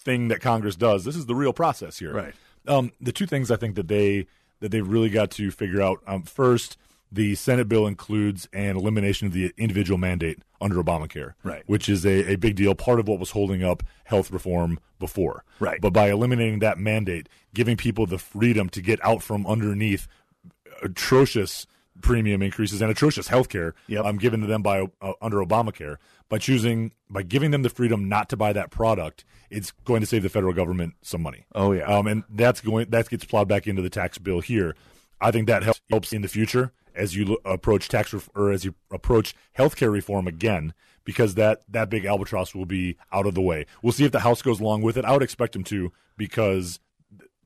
[0.03, 1.03] thing that Congress does.
[1.05, 2.13] This is the real process here.
[2.13, 2.33] Right.
[2.67, 4.25] Um, the two things I think that they
[4.61, 5.99] that they've really got to figure out.
[6.07, 6.77] Um, first,
[7.11, 11.63] the Senate bill includes an elimination of the individual mandate under Obamacare, Right.
[11.65, 12.73] Which is a, a big deal.
[12.73, 15.81] Part of what was holding up health reform before, Right.
[15.81, 20.07] But by eliminating that mandate, giving people the freedom to get out from underneath
[20.81, 21.67] atrocious
[22.01, 25.97] premium increases and atrocious health care um, given to them by uh, under Obamacare
[26.29, 30.07] by choosing by giving them the freedom not to buy that product it's going to
[30.07, 31.83] save the federal government some money Oh, yeah.
[31.83, 34.75] um, and that's going that gets plowed back into the tax bill here
[35.19, 38.65] I think that helps, helps in the future as you approach tax ref- or as
[38.65, 40.73] you approach healthcare reform again,
[41.05, 43.65] because that that big albatross will be out of the way.
[43.83, 45.05] We'll see if the House goes along with it.
[45.05, 46.79] I would expect them to because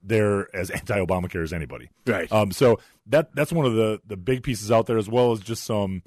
[0.05, 1.89] they're as anti-Obamacare as anybody.
[2.05, 2.31] Right.
[2.31, 5.39] Um, so that that's one of the the big pieces out there, as well as
[5.39, 6.03] just some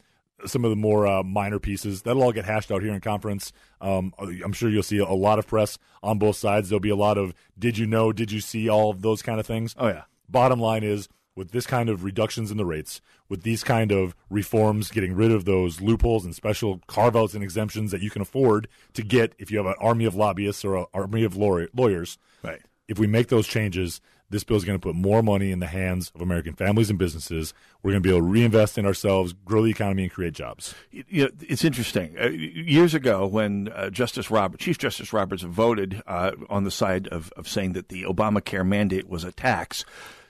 [0.47, 2.03] some of the more uh, minor pieces.
[2.03, 3.53] That'll all get hashed out here in conference.
[3.81, 6.69] Um, I'm sure you'll see a lot of press on both sides.
[6.69, 9.41] There'll be a lot of did you know, did you see, all of those kind
[9.41, 9.75] of things.
[9.79, 10.03] Oh yeah.
[10.29, 14.15] Bottom line is with this kind of reductions in the rates, with these kind of
[14.29, 18.21] reforms, getting rid of those loopholes and special carve outs and exemptions that you can
[18.21, 22.19] afford to get if you have an army of lobbyists or an army of lawyers.
[22.43, 22.61] Right.
[22.89, 25.67] If we make those changes, this bill is going to put more money in the
[25.67, 27.55] hands of American families and businesses.
[27.83, 30.75] We're going to be able to reinvest in ourselves, grow the economy, and create jobs.
[30.91, 32.17] you know, it's interesting.
[32.21, 37.09] Uh, years ago, when uh, Justice Robert, Chief Justice Roberts voted uh, on the side
[37.09, 39.85] of, of saying that the Obamacare mandate was a tax,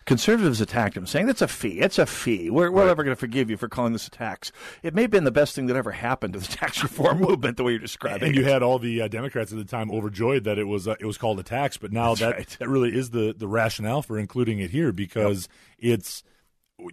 [0.09, 1.81] conservatives attacked him, saying that's a fee.
[1.81, 2.49] It's a fee.
[2.51, 4.51] We're, we're never going to forgive you for calling this a tax.
[4.83, 7.59] It may have been the best thing that ever happened to the tax reform movement,
[7.59, 10.45] the way you're describing And you had all the uh, Democrats at the time overjoyed
[10.45, 12.57] that it was uh, it was called a tax, but now That's that right.
[12.59, 15.47] that really is the the rationale for including it here because
[15.79, 16.25] it's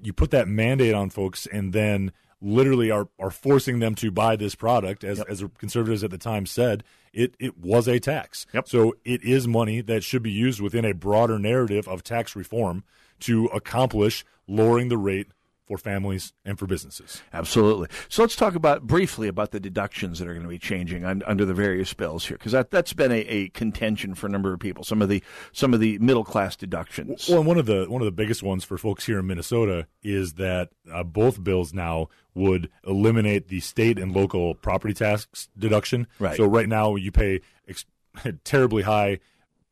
[0.01, 4.35] you put that mandate on folks and then literally are are forcing them to buy
[4.35, 8.45] this product as as conservatives at the time said it it was a tax.
[8.53, 8.67] yep.
[8.67, 12.83] So it is money that should be used within a broader narrative of tax reform
[13.21, 15.27] to accomplish lowering the rate
[15.65, 17.21] for families and for businesses.
[17.33, 17.87] Absolutely.
[18.07, 21.23] So let's talk about briefly about the deductions that are going to be changing un,
[21.25, 24.53] under the various bills here, because that that's been a, a contention for a number
[24.53, 24.83] of people.
[24.83, 27.27] Some of the some of the middle class deductions.
[27.27, 29.87] Well, and one of the one of the biggest ones for folks here in Minnesota
[30.03, 36.05] is that uh, both bills now would eliminate the state and local property tax deduction.
[36.19, 36.37] Right.
[36.37, 37.85] So right now you pay ex-
[38.43, 39.19] terribly high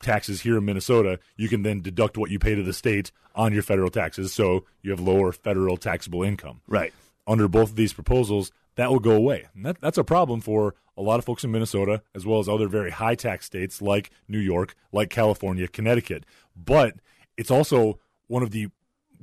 [0.03, 1.19] taxes here in Minnesota.
[1.35, 4.65] You can then deduct what you pay to the state on your federal taxes, so
[4.81, 6.61] you have lower federal taxable income.
[6.67, 6.93] Right.
[7.25, 9.47] Under both of these proposals, that will go away.
[9.55, 12.47] And that, that's a problem for a lot of folks in Minnesota, as well as
[12.47, 16.25] other very high tax states like New York, like California, Connecticut.
[16.55, 16.95] But
[17.37, 18.69] it's also one of the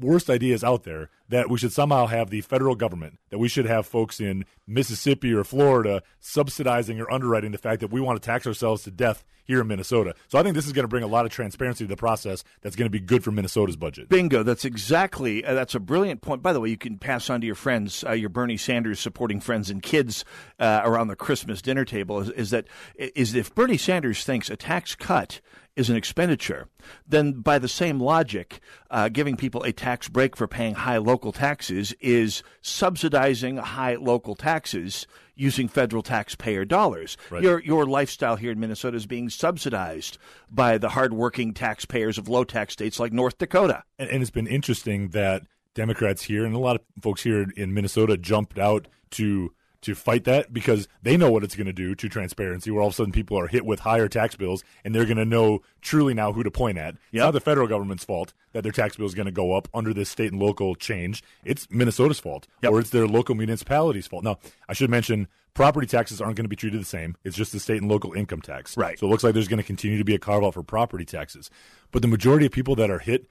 [0.01, 3.67] worst ideas out there that we should somehow have the federal government, that we should
[3.67, 8.27] have folks in Mississippi or Florida subsidizing or underwriting the fact that we want to
[8.27, 10.15] tax ourselves to death here in Minnesota.
[10.29, 12.45] So I think this is going to bring a lot of transparency to the process
[12.63, 14.09] that's going to be good for Minnesota's budget.
[14.09, 14.43] Bingo.
[14.43, 15.45] That's exactly.
[15.45, 16.43] Uh, that's a brilliant point.
[16.43, 19.41] By the way, you can pass on to your friends, uh, your Bernie Sanders supporting
[19.41, 20.25] friends and kids
[20.61, 22.21] uh, around the Christmas dinner table.
[22.21, 25.41] Is, is that is if Bernie Sanders thinks a tax cut
[25.77, 26.69] is an expenditure,
[27.07, 31.33] then by the same logic, uh, giving people a tax break for paying high local
[31.33, 37.17] taxes is subsidizing high local taxes using federal taxpayer dollars.
[37.31, 37.43] Right.
[37.43, 40.19] Your your lifestyle here in Minnesota is being subsidized
[40.51, 43.85] by the hardworking taxpayers of low tax states like North Dakota.
[43.99, 45.43] And, and it's been interesting that
[45.75, 50.25] Democrats here and a lot of folks here in Minnesota jumped out to to fight
[50.25, 52.71] that because they know what it's going to do to transparency.
[52.71, 55.17] Where all of a sudden people are hit with higher tax bills, and they're going
[55.17, 56.97] to know truly now who to point at.
[57.13, 59.69] It's not the federal government's fault that their tax bill is going to go up
[59.73, 61.23] under this state and local change.
[61.45, 64.25] It's Minnesota's fault, or it's their local municipality's fault.
[64.25, 64.39] Now,
[64.69, 67.17] I should mention property taxes aren't going to be treated the same.
[67.25, 68.77] It's just the state and local income tax.
[68.77, 68.99] Right.
[68.99, 71.05] So it looks like there's going to continue to be a carve out for property
[71.05, 71.51] taxes,
[71.91, 73.27] but the majority of people that are hit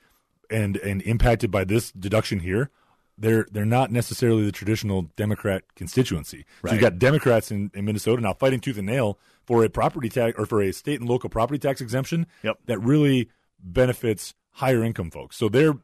[0.50, 2.72] and and impacted by this deduction here,
[3.20, 6.46] they're they're not necessarily the traditional Democrat constituency.
[6.66, 10.10] So you've got Democrats in, in Minnesota now fighting tooth and nail for a property
[10.10, 12.28] tax or for a state and local property tax exemption
[12.66, 13.30] that really
[13.62, 15.36] benefits higher income folks.
[15.38, 15.76] So they're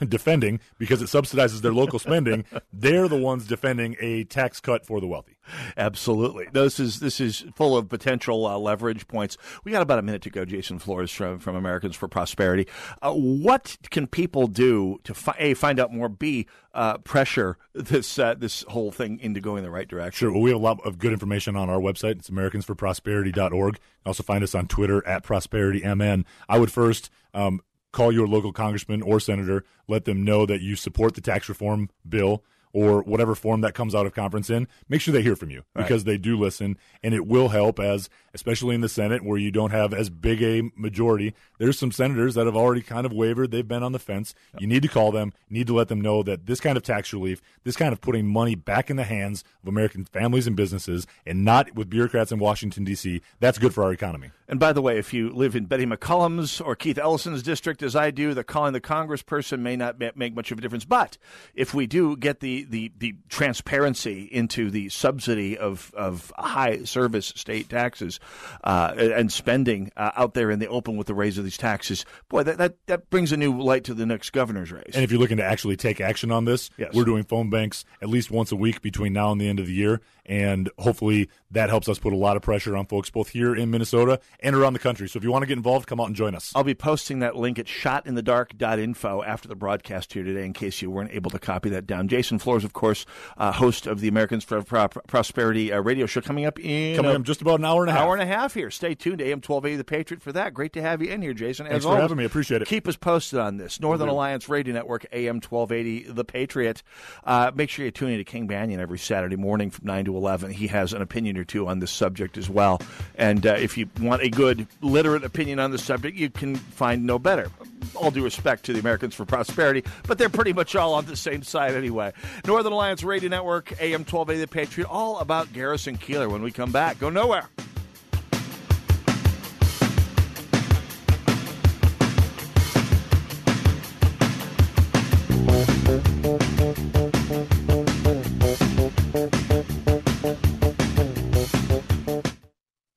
[0.08, 2.44] defending because it subsidizes their local spending.
[2.72, 5.36] They're the ones defending a tax cut for the wealthy.
[5.76, 6.48] Absolutely.
[6.52, 9.36] This is this is full of potential uh, leverage points.
[9.62, 10.44] We got about a minute to go.
[10.44, 12.66] Jason Flohrs from, from Americans for Prosperity.
[13.00, 16.08] Uh, what can people do to fi- a find out more?
[16.08, 20.26] B uh, pressure this uh, this whole thing into going the right direction.
[20.26, 20.32] Sure.
[20.32, 22.12] Well, we have a lot of good information on our website.
[22.12, 23.74] It's americansforprosperity.org.
[23.74, 26.24] You can also find us on Twitter at prosperitymn.
[26.48, 27.60] I would first um,
[27.96, 31.88] call your local congressman or senator, let them know that you support the tax reform
[32.08, 34.68] bill or whatever form that comes out of conference in.
[34.86, 35.84] Make sure they hear from you Right.
[35.84, 39.50] because they do listen, and it will help as, especially in the Senate where you
[39.50, 41.32] don't have as big a majority.
[41.58, 43.50] There's some senators that have already kind of wavered.
[43.50, 44.34] They've been on the fence.
[44.58, 45.32] You need to call them.
[45.48, 48.02] You need to let them know that this kind of tax relief, this kind of
[48.02, 52.30] putting money back in the hands of American families and businesses, and not with bureaucrats
[52.30, 53.22] in Washington D.C.
[53.40, 54.32] That's good for our economy.
[54.48, 57.96] And by the way, if you live in Betty McCollum's or Keith Ellison's district, as
[57.96, 60.84] I do, the calling the congressperson may not make much of a difference.
[60.84, 61.18] But
[61.54, 67.32] if we do get the, the, the transparency into the subsidy of, of high service
[67.34, 68.20] state taxes
[68.62, 72.04] uh, and spending uh, out there in the open with the raise of these taxes,
[72.28, 74.92] boy, that, that, that brings a new light to the next governor's race.
[74.94, 76.92] And if you're looking to actually take action on this, Yes.
[76.94, 79.66] we're doing phone banks at least once a week between now and the end of
[79.66, 80.00] the year.
[80.26, 83.70] And hopefully that helps us put a lot of pressure on folks both here in
[83.70, 85.08] Minnesota and around the country.
[85.08, 86.52] So if you want to get involved, come out and join us.
[86.54, 90.90] I'll be posting that link at shotinthedark.info after the broadcast here today in case you
[90.90, 92.08] weren't able to copy that down.
[92.08, 96.20] Jason Flohrs, of course, uh, host of the Americans for Pro- Prosperity uh, radio show
[96.20, 98.02] coming up in Coming up just about an hour and a half.
[98.02, 98.70] hour and a half here.
[98.70, 100.54] Stay tuned to AM 1280 The Patriot for that.
[100.54, 101.66] Great to have you in here, Jason.
[101.66, 102.24] As Thanks for always, having me.
[102.24, 102.68] Appreciate it.
[102.68, 103.80] Keep us posted on this.
[103.80, 104.06] Northern.
[104.06, 106.82] Alliance Radio Network, AM 1280 The Patriot.
[107.24, 110.15] Uh, make sure you tune in to King Banaian every Saturday morning from 9 to
[110.16, 110.50] 11.
[110.50, 112.80] He has an opinion or two on this subject as well.
[113.16, 117.04] And uh, if you want a good, literate opinion on the subject, you can find
[117.06, 117.50] no better.
[117.94, 121.16] All due respect to the Americans for Prosperity, but they're pretty much all on the
[121.16, 122.12] same side anyway.
[122.46, 126.72] Northern Alliance Radio Network, AM 1280 The Patriot, all about Garrison Keillor when we come
[126.72, 126.98] back.
[126.98, 127.48] Go nowhere.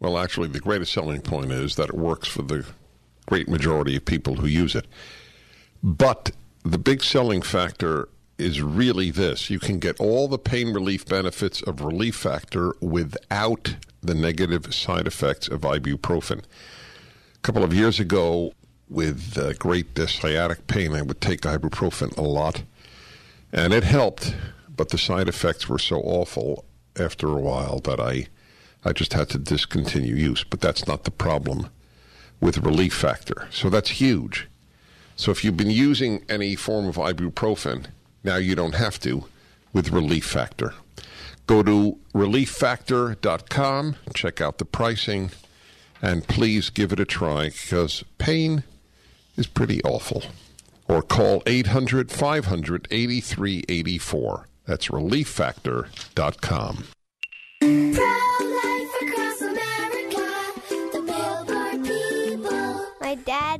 [0.00, 2.66] Well, actually, the greatest selling point is that it works for the
[3.26, 4.86] great majority of people who use it.
[5.82, 6.32] But
[6.64, 11.62] the big selling factor is really this you can get all the pain relief benefits
[11.62, 16.40] of Relief Factor without the negative side effects of ibuprofen.
[16.40, 18.52] A couple of years ago,
[18.88, 22.62] with uh, great uh, sciatic pain, I would take ibuprofen a lot,
[23.52, 24.34] and it helped,
[24.74, 26.64] but the side effects were so awful
[26.98, 28.28] after a while that I,
[28.86, 30.44] I just had to discontinue use.
[30.44, 31.70] But that's not the problem
[32.40, 33.48] with Relief Factor.
[33.50, 34.46] So that's huge.
[35.16, 37.86] So if you've been using any form of ibuprofen,
[38.22, 39.24] now you don't have to
[39.72, 40.74] with Relief Factor.
[41.46, 45.30] Go to relieffactor.com, check out the pricing,
[46.02, 48.62] and please give it a try because pain
[49.36, 50.22] is pretty awful.
[50.88, 54.48] Or call 800 500 8384.
[54.66, 56.84] That's relieffactor.com.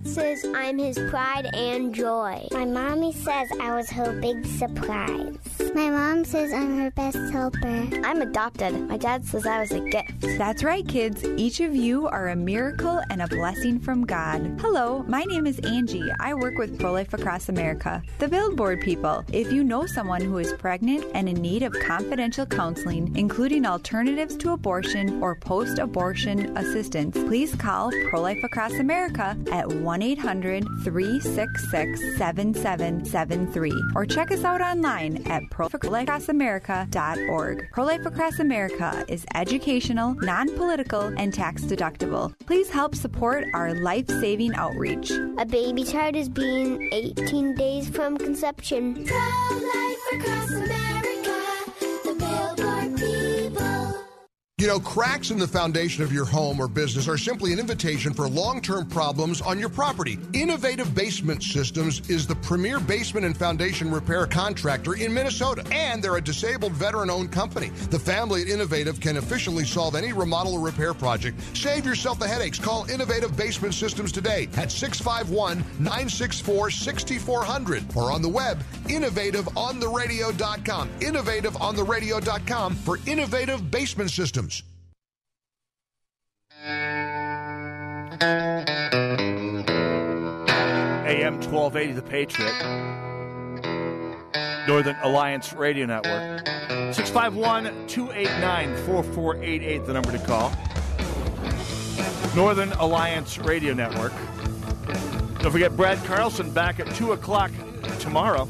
[0.07, 2.47] says I'm his pride and joy.
[2.53, 5.37] My mommy says I was her big surprise.
[5.75, 7.89] My mom says I'm her best helper.
[8.05, 8.89] I'm adopted.
[8.89, 10.21] My dad says I was a gift.
[10.39, 11.25] That's right, kids.
[11.37, 14.59] Each of you are a miracle and a blessing from God.
[14.61, 16.11] Hello, my name is Angie.
[16.21, 19.25] I work with Pro Life Across America, the Billboard people.
[19.33, 24.37] If you know someone who is pregnant and in need of confidential counseling, including alternatives
[24.37, 30.65] to abortion or post abortion assistance, please call Pro Life Across America at 1 800
[30.85, 37.69] 366 7773 or check us out online at prolifeacrossamerica.org.
[37.73, 42.35] Pro Life Across America is educational, non political, and tax deductible.
[42.47, 45.11] Please help support our life saving outreach.
[45.39, 49.07] A baby child is being 18 days from conception.
[49.07, 50.86] Pro-life across America,
[54.59, 58.15] You know, cracks in the foundation of your home or business are simply an invitation
[58.15, 60.19] for long term problems on your property.
[60.33, 66.17] Innovative Basement Systems is the premier basement and foundation repair contractor in Minnesota, and they're
[66.17, 67.69] a disabled veteran owned company.
[67.91, 71.39] The family at Innovative can efficiently solve any remodel or repair project.
[71.55, 72.59] Save yourself the headaches.
[72.59, 80.89] Call Innovative Basement Systems today at 651 964 6400 or on the web, innovativeontheradio.com.
[81.01, 84.47] Innovativeontheradio.com for innovative basement systems.
[88.23, 88.95] AM
[91.43, 92.55] 1280, The Patriot.
[94.67, 96.47] Northern Alliance Radio Network.
[96.95, 100.53] 651 289 4488, the number to call.
[102.35, 104.13] Northern Alliance Radio Network.
[105.41, 107.51] Don't forget Brad Carlson back at 2 o'clock
[107.99, 108.49] tomorrow.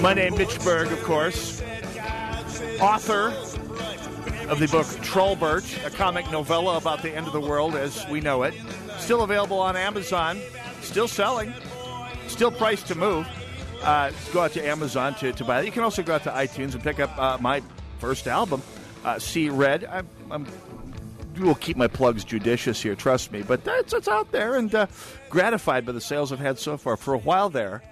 [0.00, 1.62] My name, Mitch Berg, of course.
[2.80, 3.28] Author
[4.48, 8.20] of the book Trollbert, a comic novella about the end of the world as we
[8.20, 8.54] know it.
[8.98, 10.40] Still available on Amazon,
[10.80, 11.52] still selling,
[12.26, 13.26] still priced to move.
[13.82, 15.66] Uh, go out to Amazon to, to buy it.
[15.66, 17.62] You can also go out to iTunes and pick up uh, my
[17.98, 18.62] first album,
[19.04, 19.84] uh, See Red.
[19.84, 20.46] I'm, I'm
[21.38, 23.42] will keep my plugs judicious here, trust me.
[23.42, 24.86] But that's it's out there, and uh,
[25.30, 26.96] gratified by the sales I've had so far.
[26.96, 27.82] For a while there,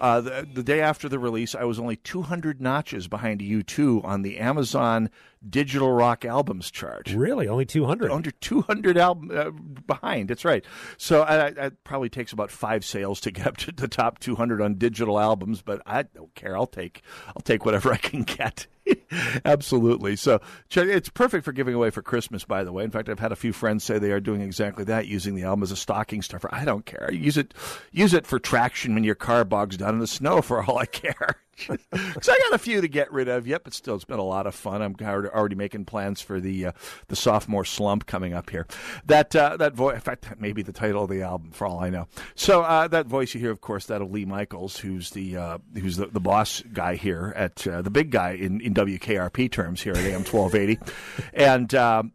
[0.00, 4.22] uh, the, the day after the release, I was only 200 notches behind U2 on
[4.22, 5.10] the Amazon
[5.48, 7.12] Digital Rock Albums chart.
[7.14, 8.10] Really, only 200?
[8.10, 9.50] Under 200 album uh,
[9.86, 10.28] behind.
[10.28, 10.64] That's right.
[10.96, 14.18] So I, I, it probably takes about five sales to get up to the top
[14.18, 16.56] 200 on digital albums, but I don't care.
[16.56, 18.66] I'll take I'll take whatever I can get.
[19.44, 20.16] Absolutely.
[20.16, 22.84] So it's perfect for giving away for Christmas, by the way.
[22.84, 25.44] In fact, I've had a few friends say they are doing exactly that, using the
[25.44, 26.48] album as a stocking stuffer.
[26.52, 27.10] I don't care.
[27.12, 27.54] Use it,
[27.92, 30.42] use it for traction when your car bogs down in the snow.
[30.42, 31.36] For all I care.
[31.90, 34.24] Because I got a few to get rid of yet, but still, it's been a
[34.24, 34.82] lot of fun.
[34.82, 36.72] I'm already making plans for the uh,
[37.08, 38.66] the sophomore slump coming up here.
[39.06, 41.66] That uh, that voice, in fact, that may be the title of the album for
[41.66, 42.08] all I know.
[42.34, 45.58] So uh, that voice you hear, of course, that of Lee Michaels, who's the uh,
[45.74, 49.80] who's the, the boss guy here at uh, the big guy in, in WKRP terms
[49.80, 50.78] here at AM 1280,
[51.34, 51.74] and.
[51.74, 52.12] Um,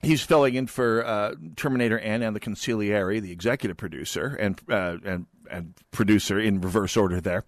[0.00, 4.98] He's filling in for uh, Terminator N and the Consigliere, the executive producer and uh,
[5.04, 7.44] and and producer in reverse order there,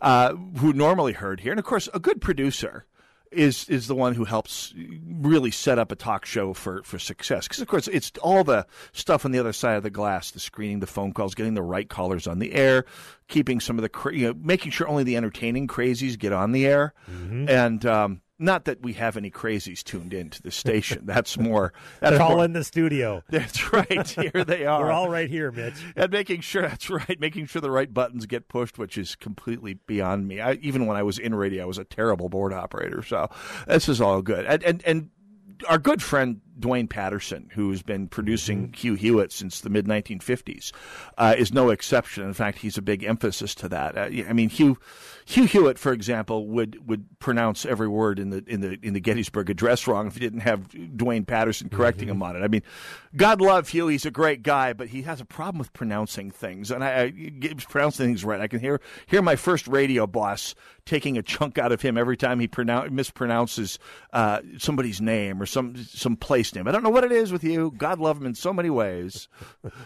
[0.00, 2.86] uh, who normally heard here, and of course, a good producer
[3.30, 4.74] is is the one who helps
[5.06, 7.48] really set up a talk show for for success.
[7.48, 10.40] Because of course, it's all the stuff on the other side of the glass: the
[10.40, 12.84] screening, the phone calls, getting the right callers on the air,
[13.28, 16.66] keeping some of the you know, making sure only the entertaining crazies get on the
[16.66, 17.48] air, Mm-hmm.
[17.48, 17.86] and.
[17.86, 21.02] Um, not that we have any crazies tuned into the station.
[21.04, 21.72] That's more.
[22.00, 23.22] That's They're all more- in the studio.
[23.30, 24.08] That's right.
[24.08, 24.80] Here they are.
[24.82, 25.74] We're all right here, Mitch.
[25.96, 29.74] And making sure that's right, making sure the right buttons get pushed, which is completely
[29.74, 30.40] beyond me.
[30.40, 33.02] I, even when I was in radio, I was a terrible board operator.
[33.02, 33.28] So
[33.66, 34.44] this is all good.
[34.46, 35.10] And and, and
[35.68, 40.72] our good friend Duane Patterson, who's been producing Hugh Hewitt since the mid 1950s,
[41.18, 42.24] uh, is no exception.
[42.24, 43.96] In fact, he's a big emphasis to that.
[43.96, 44.78] Uh, I mean, Hugh
[45.32, 49.00] Hugh Hewitt, for example, would would pronounce every word in the in the in the
[49.00, 52.40] Gettysburg Address wrong if he didn't have Duane Patterson correcting him on it.
[52.40, 52.62] I mean,
[53.16, 56.70] God love Hugh; he's a great guy, but he has a problem with pronouncing things,
[56.70, 58.42] and I, I pronouncing things right.
[58.42, 60.54] I can hear hear my first radio boss
[60.84, 63.78] taking a chunk out of him every time he pronounce, mispronounces
[64.12, 66.68] uh, somebody's name or some some place name.
[66.68, 67.72] I don't know what it is with you.
[67.76, 69.28] God love him in so many ways,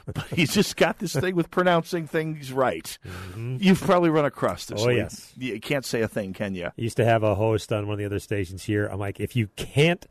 [0.07, 2.99] but he's just got this thing with pronouncing things right.
[3.37, 4.83] You've probably run across this.
[4.83, 4.97] Oh, Lee.
[4.97, 5.33] yes.
[5.37, 6.67] You can't say a thing, can you?
[6.67, 8.87] I used to have a host on one of the other stations here.
[8.87, 10.07] I'm like, if you can't,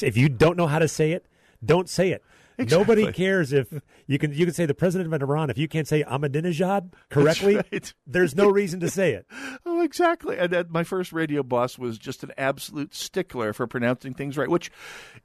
[0.00, 1.26] if you don't know how to say it,
[1.64, 2.22] don't say it.
[2.58, 3.72] Nobody cares if
[4.06, 4.32] you can.
[4.32, 5.48] You can say the president of Iran.
[5.50, 7.94] If you can't say Ahmadinejad correctly, right.
[8.06, 9.26] there's no reason to say it.
[9.64, 10.38] Oh, exactly.
[10.38, 14.70] And my first radio boss was just an absolute stickler for pronouncing things right, which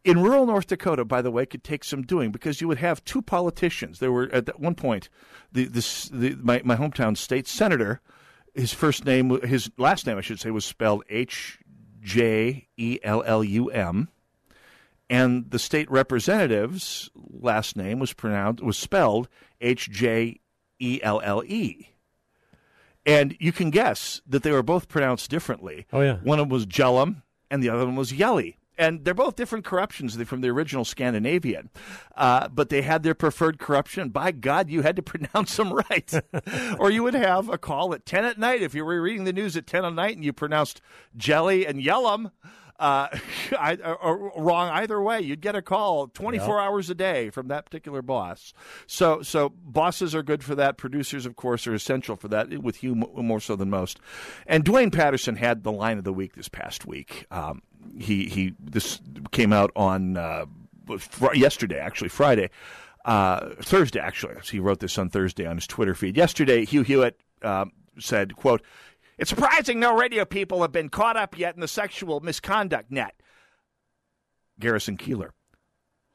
[0.03, 3.03] in rural North Dakota, by the way, could take some doing because you would have
[3.03, 3.99] two politicians.
[3.99, 5.09] There were at that one point
[5.51, 8.01] the this the, my my hometown state senator.
[8.53, 11.59] His first name, his last name, I should say, was spelled H
[12.01, 14.09] J E L L U M,
[15.09, 19.27] and the state representative's last name was pronounced was spelled
[19.59, 20.39] H J
[20.79, 21.89] E L L E.
[23.05, 25.85] And you can guess that they were both pronounced differently.
[25.91, 26.17] Oh, yeah.
[26.23, 28.57] One of them was Jellum, and the other one was Yelly.
[28.77, 31.69] And they're both different corruptions from the original Scandinavian.
[32.15, 34.09] Uh, but they had their preferred corruption.
[34.09, 36.13] By God, you had to pronounce them right.
[36.79, 38.61] or you would have a call at 10 at night.
[38.61, 40.81] If you were reading the news at 10 at night and you pronounced
[41.15, 42.31] jelly and yellum,
[42.79, 43.07] uh,
[43.59, 46.63] I, or, or wrong either way, you'd get a call 24 Yep.
[46.63, 48.53] hours a day from that particular boss.
[48.87, 50.77] So, so bosses are good for that.
[50.77, 52.49] Producers, of course, are essential for that.
[52.61, 53.99] With Hugh more so than most.
[54.47, 57.25] And Duane Patterson had the line of the week this past week.
[57.31, 57.61] Um,
[57.99, 59.01] he he this
[59.31, 60.45] came out on uh,
[60.97, 62.49] fr- yesterday, actually Friday,
[63.05, 64.35] uh, Thursday actually.
[64.49, 66.15] He wrote this on Thursday on his Twitter feed.
[66.17, 68.61] Yesterday, Hugh Hewitt um, said, "quote."
[69.17, 73.15] It's surprising no radio people have been caught up yet in the sexual misconduct net.
[74.59, 75.29] Garrison Keillor,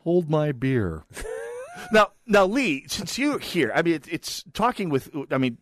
[0.01, 1.05] hold my beer.
[1.93, 5.59] now, now, Lee, since you're here, I mean, it, it's talking with, I mean,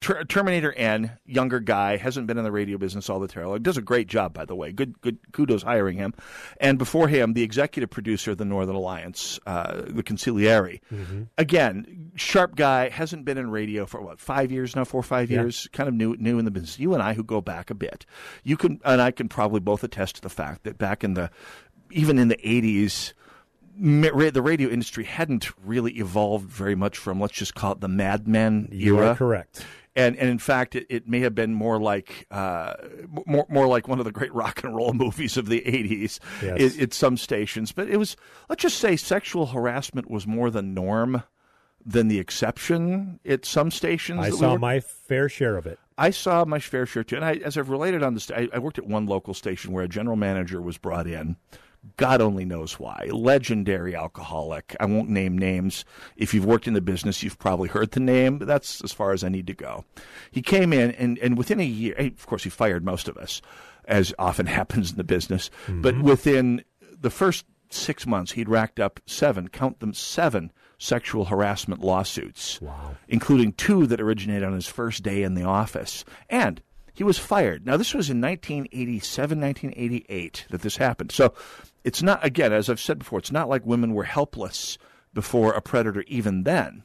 [0.00, 3.62] Ter- Terminator N, younger guy, hasn't been in the radio business all the time.
[3.62, 4.72] Does a great job, by the way.
[4.72, 6.14] Good, good kudos hiring him.
[6.58, 10.80] And before him, the executive producer of the Northern Alliance, uh, the Consigliere.
[11.36, 15.30] Again, sharp guy, hasn't been in radio for what five years now, four or five
[15.30, 15.42] Yeah.
[15.42, 16.78] years, kind of new, new in the business.
[16.78, 18.06] You and I, who go back a bit,
[18.42, 21.30] you can, and I can probably both attest to the fact that back in the,
[21.90, 23.12] even in the '80s,
[23.78, 28.26] the radio industry hadn't really evolved very much from let's just call it the Mad
[28.28, 29.08] Men You era.
[29.10, 29.64] are correct.
[29.96, 32.74] And, and in fact, it, it may have been more like uh,
[33.26, 36.76] more more like one of the great rock and roll movies of the '80s Yes.
[36.76, 37.72] at, at some stations.
[37.72, 38.16] But it was
[38.48, 41.24] let's just say sexual harassment was more the norm
[41.84, 44.20] than the exception at some stations.
[44.20, 45.78] I we saw were- my fair share of it.
[45.98, 48.58] I saw my fair share too, and I, as I've related on this, I, I
[48.58, 51.36] worked at one local station where a general manager was brought in.
[51.96, 53.08] God only knows why.
[53.10, 54.76] Legendary alcoholic.
[54.80, 55.84] I won't name names.
[56.16, 58.38] If you've worked in the business, you've probably heard the name.
[58.38, 59.84] But that's as far as I need to go.
[60.30, 63.40] He came in, and, and within a year, of course, he fired most of us,
[63.86, 65.50] as often happens in the business.
[65.66, 65.82] Mm-hmm.
[65.82, 66.64] But within
[67.00, 72.58] the first six months, he'd racked up seven, count them seven, sexual harassment lawsuits,
[73.08, 76.04] including two that originated on his first day in the office.
[76.28, 76.62] And
[76.92, 77.64] he was fired.
[77.64, 81.12] Now, this was in 1987, 1988 that this happened.
[81.12, 81.32] So
[81.84, 84.78] it's not, again, as I've said before, it's not like women were helpless
[85.14, 86.82] before a predator even then,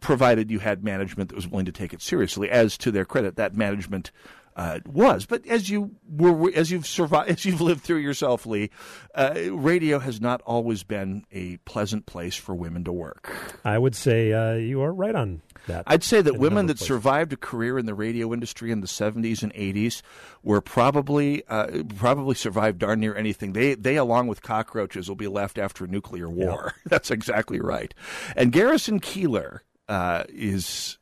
[0.00, 2.50] provided you had management that was willing to take it seriously.
[2.50, 4.10] As to their credit, that management
[4.58, 5.24] uh, was.
[5.24, 8.70] But as you were, as you've survived, as you've lived through yourself, Lee,
[9.14, 13.32] uh, radio has not always been a pleasant place for women to work.
[13.64, 15.84] I would say uh, you are right on that.
[15.86, 19.44] I'd say that women that survived a career in the radio industry in the 70s
[19.44, 20.02] and 80s
[20.42, 23.52] were probably uh, probably survived darn near anything.
[23.52, 26.74] They they along with cockroaches will be left after a nuclear war.
[26.84, 27.94] That's exactly right.
[28.34, 30.98] And Garrison Keillor uh, is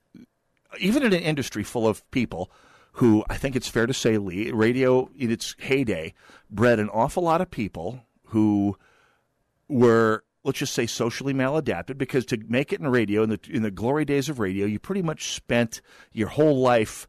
[0.78, 2.50] even in an industry full of people
[2.96, 6.14] who I think it's fair to say, Lee, radio in its heyday
[6.50, 8.76] bred an awful lot of people who
[9.68, 13.62] were let's just say socially maladapted because to make it in radio in the in
[13.62, 15.82] the glory days of radio you pretty much spent
[16.12, 17.06] your whole life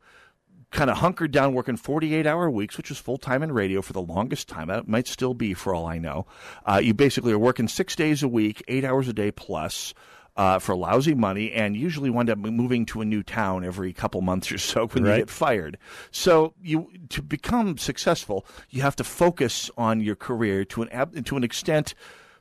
[0.72, 3.94] kind of hunkered down working 48 hour weeks which was full time in radio for
[3.94, 4.70] the longest time.
[4.70, 6.26] It might still be for all i know.
[6.66, 9.94] Uh, you basically are working six days a week eight hours a day plus
[10.38, 14.22] uh, for lousy money, and usually wind up moving to a new town every couple
[14.22, 15.14] months or so when Right.
[15.16, 15.78] you get fired.
[16.12, 21.26] So you to become successful, you have to focus on your career to an ab-
[21.26, 21.94] to an extent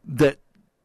[0.04, 0.38] that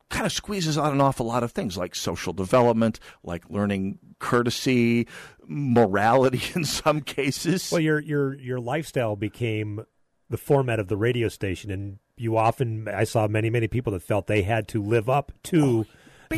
[0.10, 5.08] kind of squeezes out an awful lot of things like social development, like learning courtesy,
[5.48, 7.72] morality in some cases.
[7.72, 9.86] Well, your your your lifestyle became
[10.30, 14.02] the format of the radio station, and you often I saw many many people that
[14.02, 15.86] felt they had to live up to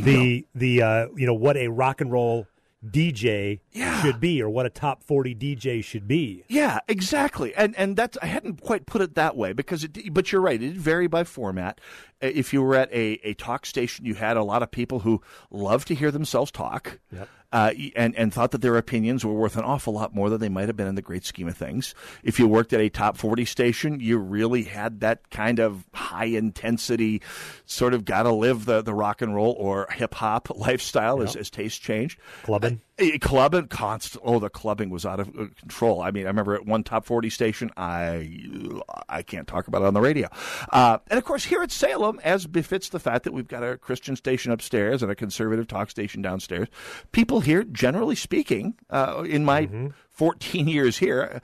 [0.02, 2.48] the the uh, you know what a rock and roll
[2.86, 3.62] DJ
[4.02, 6.44] should be, or what a top forty DJ should be.
[6.50, 7.56] Yeah, exactly.
[7.56, 10.62] And and that's I hadn't quite put it that way because it but you're right,
[10.62, 11.80] it did vary by format.
[12.22, 15.00] Uh, If you were at a, a talk station, you had a lot of people
[15.00, 17.00] who loved to hear themselves talk.
[17.12, 17.30] Yep.
[17.54, 20.50] Uh, and and thought that their opinions were worth an awful lot more than they
[20.50, 21.94] might have been in the great scheme of things.
[22.24, 26.26] If you worked at a top forty station, you really had that kind of high
[26.26, 27.22] intensity,
[27.66, 31.36] sort of got to live the, the rock and roll or hip hop lifestyle as,
[31.36, 32.18] as tastes change.
[32.42, 32.82] Clubbing.
[33.00, 34.24] Uh, clubbing constant.
[34.26, 36.02] Oh, the clubbing was out of uh, control.
[36.02, 39.86] I mean, I remember at one top forty station, I I can't talk about it
[39.86, 40.28] on the radio.
[40.72, 43.78] Uh, and of course, here at Salem, as befits the fact that we've got a
[43.78, 46.68] Christian station upstairs and a conservative talk station downstairs,
[47.12, 49.88] people here, generally speaking, uh, in my Mm-hmm.
[50.12, 51.42] fourteen years here.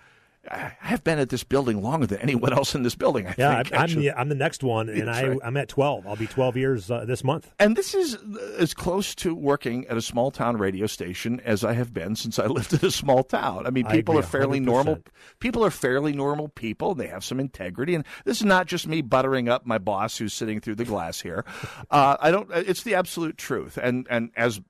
[0.52, 3.28] I have been at this building longer than anyone else in this building.
[3.28, 5.38] I Yeah, think, I'm, I'm the I'm the next one, and I right.
[5.44, 6.08] I'm at twelve.
[6.08, 7.52] I'll be twelve years uh, this month.
[7.60, 8.18] And this is
[8.58, 12.40] as close to working at a small town radio station as I have been since
[12.40, 13.68] I lived in a small town.
[13.68, 14.64] I mean, I people agree, are fairly 100%.
[14.66, 15.00] normal.
[15.40, 16.92] People are fairly normal people.
[16.92, 17.94] And they have some integrity.
[17.94, 21.20] And this is not just me buttering up my boss who's sitting through the glass
[21.22, 21.46] here.
[21.92, 22.50] Uh, I don't.
[22.52, 23.78] It's the absolute truth.
[23.78, 24.62] And and as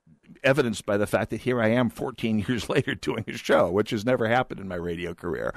[0.43, 3.91] evidenced by the fact that here I am 14 years later doing a show, which
[3.91, 5.53] has never happened in my radio career.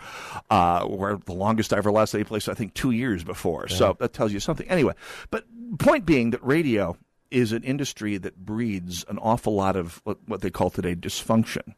[0.50, 3.68] Uh, where the longest I ever lasted any place, I think, two years before.
[3.68, 4.68] So that tells you something.
[4.68, 4.94] Anyway,
[5.30, 5.44] but
[5.78, 6.96] point being that radio
[7.30, 11.74] is an industry that breeds an awful lot of what, what they call today dysfunction.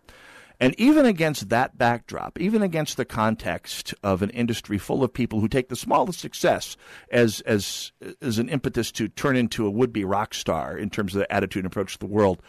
[0.61, 5.40] And even against that backdrop, even against the context of an industry full of people
[5.40, 6.76] who take the smallest success
[7.11, 7.92] as as
[8.22, 11.64] as an impetus to turn into a would-be rock star in terms of their attitude
[11.64, 12.40] and approach to the world,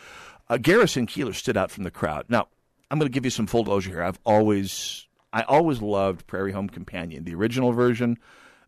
[0.49, 2.25] uh, Garrison Keillor stood out from the crowd.
[2.29, 2.47] Now,
[2.91, 4.03] I'm going to give you some full disclosure here.
[4.03, 8.17] I've always I always loved Prairie Home Companion, the original version,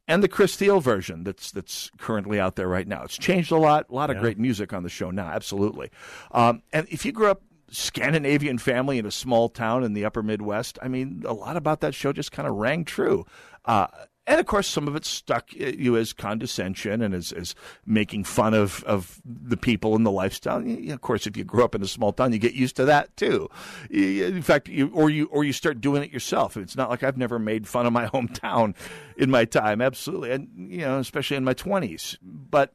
[0.08, 3.04] and the Chris Thile version that's that's currently out there right now.
[3.04, 3.86] It's changed a lot.
[3.90, 4.22] A lot of Yeah.
[4.22, 5.28] great music on the show now.
[5.28, 5.90] Absolutely.
[6.32, 10.24] Um, and if you grew up Scandinavian family in a small town in the upper
[10.24, 13.26] Midwest, I mean, a lot about that show just kind of rang true.
[13.66, 13.88] Uh,
[14.28, 17.56] and of course, some of it stuck you as condescension and as, as
[17.86, 20.60] making fun of, of the people and the lifestyle.
[20.62, 22.76] Y- y- Of course, if you grew up in a small town, you get used
[22.76, 23.50] to that too.
[23.90, 26.58] In fact, you, or you or you start doing it yourself.
[26.58, 28.76] It's not like I've never made fun of my hometown
[29.18, 29.82] in my time.
[29.82, 32.18] Absolutely, and you know, especially in my twenties.
[32.22, 32.74] But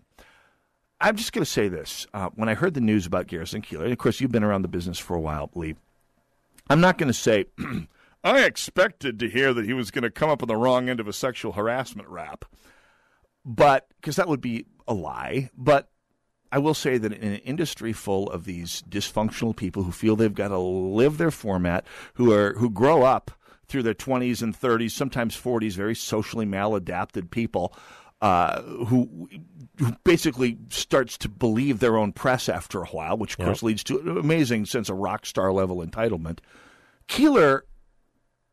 [1.01, 3.85] I'm just going to say this: uh, when I heard the news about Garrison Keillor,
[3.85, 5.77] and of course, you've been around the business for a while, Lee.
[6.71, 7.45] I'm not going to say,
[8.25, 11.01] I expected to hear that he was going to come up on the wrong end
[11.01, 12.45] of a sexual harassment rap,
[13.45, 15.51] but because that would be a lie.
[15.57, 15.89] But
[16.53, 20.33] I will say that in an industry full of these dysfunctional people who feel they've
[20.33, 23.31] got to live their format, who are who grow up
[23.67, 27.75] through their 20s and 30s, sometimes 40s, very socially maladapted people.
[28.21, 29.29] Uh, who,
[29.81, 33.47] who basically starts to believe their own press after a while, which of Yep.
[33.49, 36.39] course leads to an amazing sense of rock star level entitlement.
[37.09, 37.63] Keillor,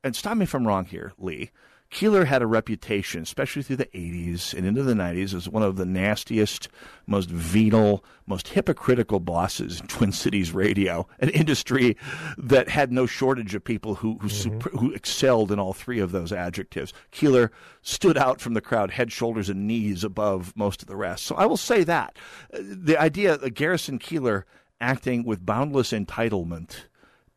[0.03, 1.51] and stop me if I'm wrong here, Lee.
[1.91, 5.75] Keillor had a reputation, especially through the 80s and into the 90s, as one of
[5.75, 6.69] the nastiest,
[7.07, 11.97] most venal, most hypocritical bosses in Twin Cities radio, an industry
[12.37, 16.11] that had no shortage of people who who, super, who excelled in all three of
[16.11, 16.93] those adjectives.
[17.11, 17.49] Keillor
[17.81, 21.25] stood out from the crowd, head, shoulders, and knees above most of the rest.
[21.25, 22.17] So I will say that
[22.53, 24.43] Uh, the idea that Garrison Keillor
[24.79, 26.83] acting with boundless entitlement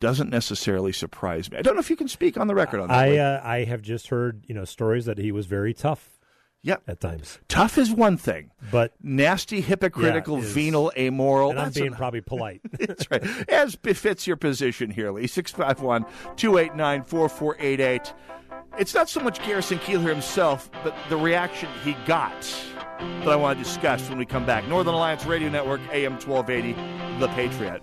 [0.02, 1.56] doesn't necessarily surprise me.
[1.56, 2.98] I don't know if you can speak on the record on that.
[2.98, 6.10] I uh, I have just heard you know stories that he was very tough.
[6.64, 6.82] Yep.
[6.86, 7.40] at times.
[7.48, 11.50] Tough is one thing, but nasty, hypocritical, Yeah, is- venal, amoral.
[11.50, 12.60] And I'm being probably polite.
[12.78, 13.24] That's right.
[13.48, 15.26] As befits your position here, Lee.
[15.26, 16.04] 651
[16.36, 18.14] 289 4488.
[18.78, 22.40] It's not so much Garrison Keillor himself, but the reaction he got
[23.00, 24.66] that I want to discuss when we come back.
[24.68, 27.82] Northern Alliance Radio Network, AM 1280, The Patriot.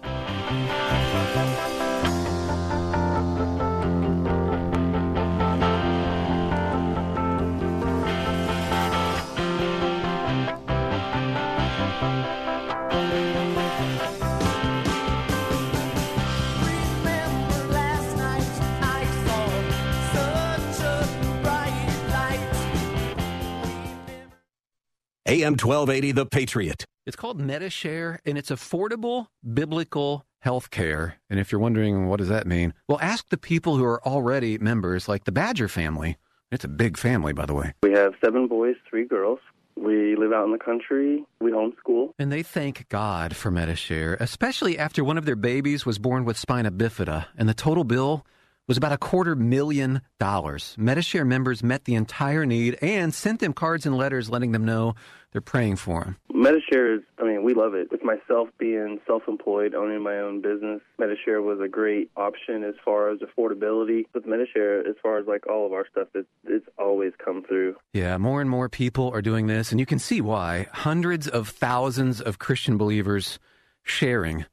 [25.29, 26.85] AM 1280, The Patriot.
[27.05, 31.17] It's called MediShare, and it's affordable biblical health care.
[31.29, 34.57] And if you're wondering what does that mean, well, ask the people who are already
[34.57, 36.17] members, like the Badger family.
[36.51, 37.73] It's a big family, by the way.
[37.83, 39.37] We have seven boys, three girls.
[39.77, 41.23] We live out in the country.
[41.39, 42.13] We homeschool.
[42.17, 46.37] And they thank God for MediShare, especially after one of their babies was born with
[46.37, 48.25] spina bifida, and the total bill
[48.69, 50.75] was about a quarter million dollars.
[50.79, 54.93] MediShare members met the entire need and sent them cards and letters letting them know
[55.31, 56.17] they're praying for them.
[56.31, 57.91] Medishare is, I mean, we love it.
[57.91, 62.75] With myself being self employed, owning my own business, Medishare was a great option as
[62.85, 64.05] far as affordability.
[64.13, 67.75] With Medishare, as far as like all of our stuff, it's, it's always come through.
[67.93, 70.67] Yeah, more and more people are doing this, and you can see why.
[70.71, 73.39] Hundreds of thousands of Christian believers
[73.83, 74.45] sharing,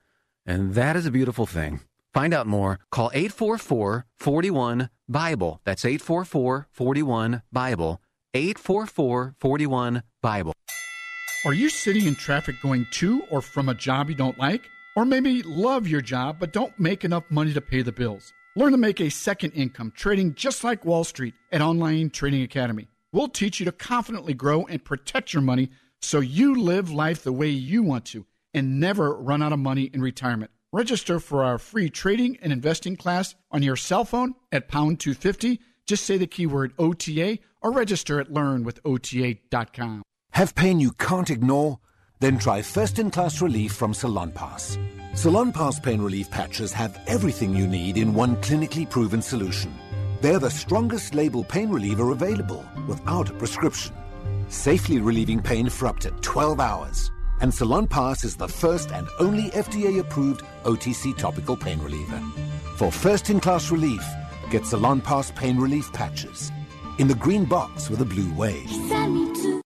[0.47, 1.81] and that is a beautiful thing.
[2.17, 2.79] Find out more.
[2.91, 5.61] Call 844 41 Bible.
[5.67, 8.01] That's 844 41 Bible.
[8.33, 10.55] 844 41 Bible.
[11.45, 14.63] Are you sitting in traffic going to or from a job you don't like?
[14.97, 18.33] Or maybe love your job but don't make enough money to pay the bills?
[18.57, 22.89] Learn to make a second income trading just like Wall Street at Online Trading Academy.
[23.13, 25.69] We'll teach you to confidently grow and protect your money
[26.01, 29.91] so you live life the way you want to and never run out of money
[29.93, 30.51] in retirement.
[30.77, 35.59] Register for our free trading and investing class on your cell phone at pound 250.
[35.87, 40.03] Just say the keyword OTA or register at learnwithota.com.
[40.33, 41.81] Have pain you can't ignore?
[42.21, 44.77] Then try first in class relief from Salonpas.
[45.17, 49.75] Salon Pass pain relief patches have everything you need in one clinically proven solution.
[50.21, 53.95] They're the strongest label pain reliever available without a prescription,
[54.49, 57.11] safely relieving pain for up to 12 hours.
[57.41, 62.23] And Salonpas is the first and only FDA approved OTC topical pain reliever.
[62.77, 64.05] For first in class relief,
[64.51, 66.51] get Salonpas pain relief patches
[66.99, 69.66] in the green box with a blue wave.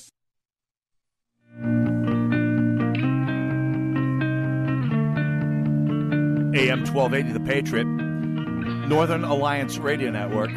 [6.53, 7.85] AM 1280, The Patriot.
[7.85, 10.49] Northern Alliance Radio Network.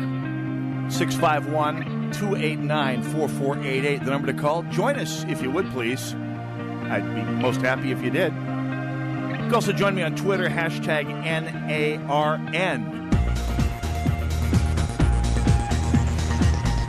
[0.90, 4.62] 651 289 4488, the number to call.
[4.64, 6.14] Join us if you would, please.
[6.14, 8.32] I'd be most happy if you did.
[8.32, 13.00] You can also join me on Twitter, hashtag NARN.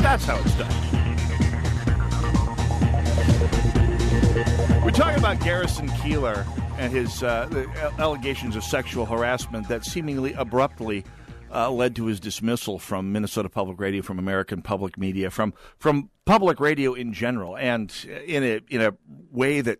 [0.01, 1.04] That's how it's done.
[4.95, 6.45] Talking about Garrison Keillor
[6.77, 7.49] and his uh,
[7.99, 11.03] allegations of sexual harassment that seemingly abruptly
[11.53, 16.09] uh, led to his dismissal from Minnesota Public Radio, from American Public Media, from from
[16.23, 17.93] public radio in general, and
[18.25, 18.93] in a in a
[19.31, 19.79] way that,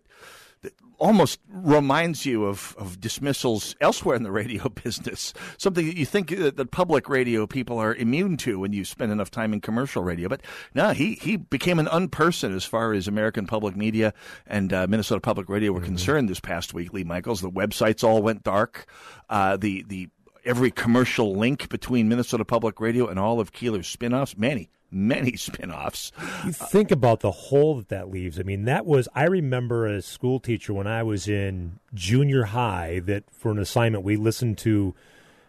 [0.98, 5.32] almost reminds you of, of dismissals elsewhere in the radio business.
[5.58, 9.12] Something that you think that the public radio people are immune to when you spend
[9.12, 10.28] enough time in commercial radio.
[10.28, 10.42] But
[10.74, 14.14] no, he he became an unperson as far as American Public Media
[14.46, 16.92] and uh, Minnesota Public Radio were concerned this past week.
[16.92, 18.86] Lee Michaels, the websites all went dark.
[19.28, 20.08] Uh, the the
[20.44, 26.12] every commercial link between Minnesota Public Radio and all of Keillor's spinoffs, many, many spinoffs.
[26.44, 28.40] You think about the hole that that leaves.
[28.40, 32.44] I mean, that was, I remember as a school teacher when I was in junior
[32.44, 34.94] high that for an assignment we listened to.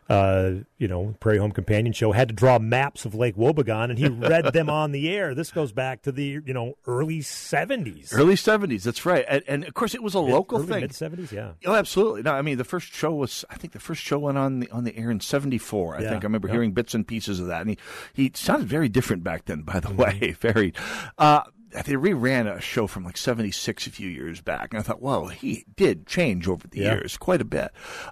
[0.10, 3.98] Uh, you know, Prairie Home Companion Show had to draw maps of Lake Wobegon, and
[4.00, 5.36] he read them on the air.
[5.36, 8.14] This goes back to the you know early seventies.
[8.14, 10.82] Early seventies, that's right, and, and of course it was a Mid- local early thing.
[10.82, 11.52] mid seventies, yeah.
[11.66, 12.22] Oh, absolutely.
[12.24, 13.44] No, I mean the first show was.
[13.50, 15.96] I think the first show went on the on the air in '74.
[15.98, 16.54] I Yeah, think I remember yeah.
[16.54, 17.78] hearing bits and pieces of that, and he
[18.14, 19.62] he sounded very different back then.
[19.64, 19.96] By Mm-hmm.
[19.96, 20.74] the way, very.
[21.18, 21.42] Uh,
[21.72, 25.28] they reran a show from like '76 a few years back, and I thought, well,
[25.28, 26.94] he did change over the Yeah.
[26.96, 27.72] years quite a bit.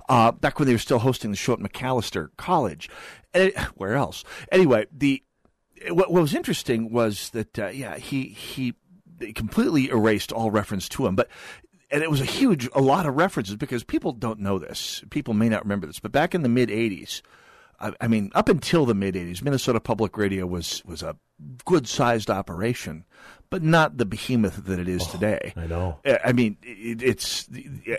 [0.10, 2.90] Uh, back when they were still hosting the show at Macalester College,
[3.34, 4.24] and it- where else?
[4.52, 5.24] Anyway, the
[5.90, 8.74] what, what was interesting was that uh, yeah, he he
[9.34, 11.30] completely erased all reference to him, but
[11.92, 15.04] and it was a huge, a lot of references because people don't know this.
[15.12, 17.22] People may not remember this, but back in the mid '80s,
[17.80, 21.16] I, I mean, up until the mid '80s, Minnesota Public Radio was was a
[21.66, 23.06] good sized operation,
[23.50, 25.54] but not the behemoth that it is oh, today.
[25.56, 26.00] I know.
[26.06, 27.50] I I mean, it, it's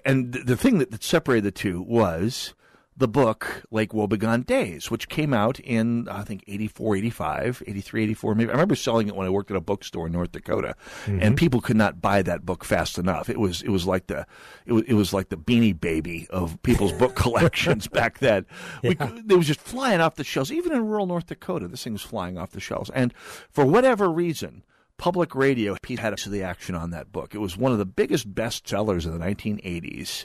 [0.05, 2.55] and the thing that, that separated the two was
[2.99, 8.35] the book Lake Wobegon Days, which came out in I think 84, 85, 83, 84
[8.35, 8.49] maybe.
[8.49, 10.75] I remember selling it when I worked at a bookstore in North Dakota,
[11.05, 11.19] Mm-hmm.
[11.23, 13.29] and people could not buy that book fast enough.
[13.29, 14.27] It was it was like the
[14.65, 18.47] it was, it was like the Beanie Baby of people's book collections back then.
[18.83, 21.69] We, It was just flying off the shelves, even in rural North Dakota.
[21.69, 23.13] This thing was flying off the shelves, and
[23.51, 24.63] for whatever reason.
[24.99, 27.35] Public radio Pete had to the action on that book.
[27.35, 30.25] It was one of the biggest bestsellers of the 1980s.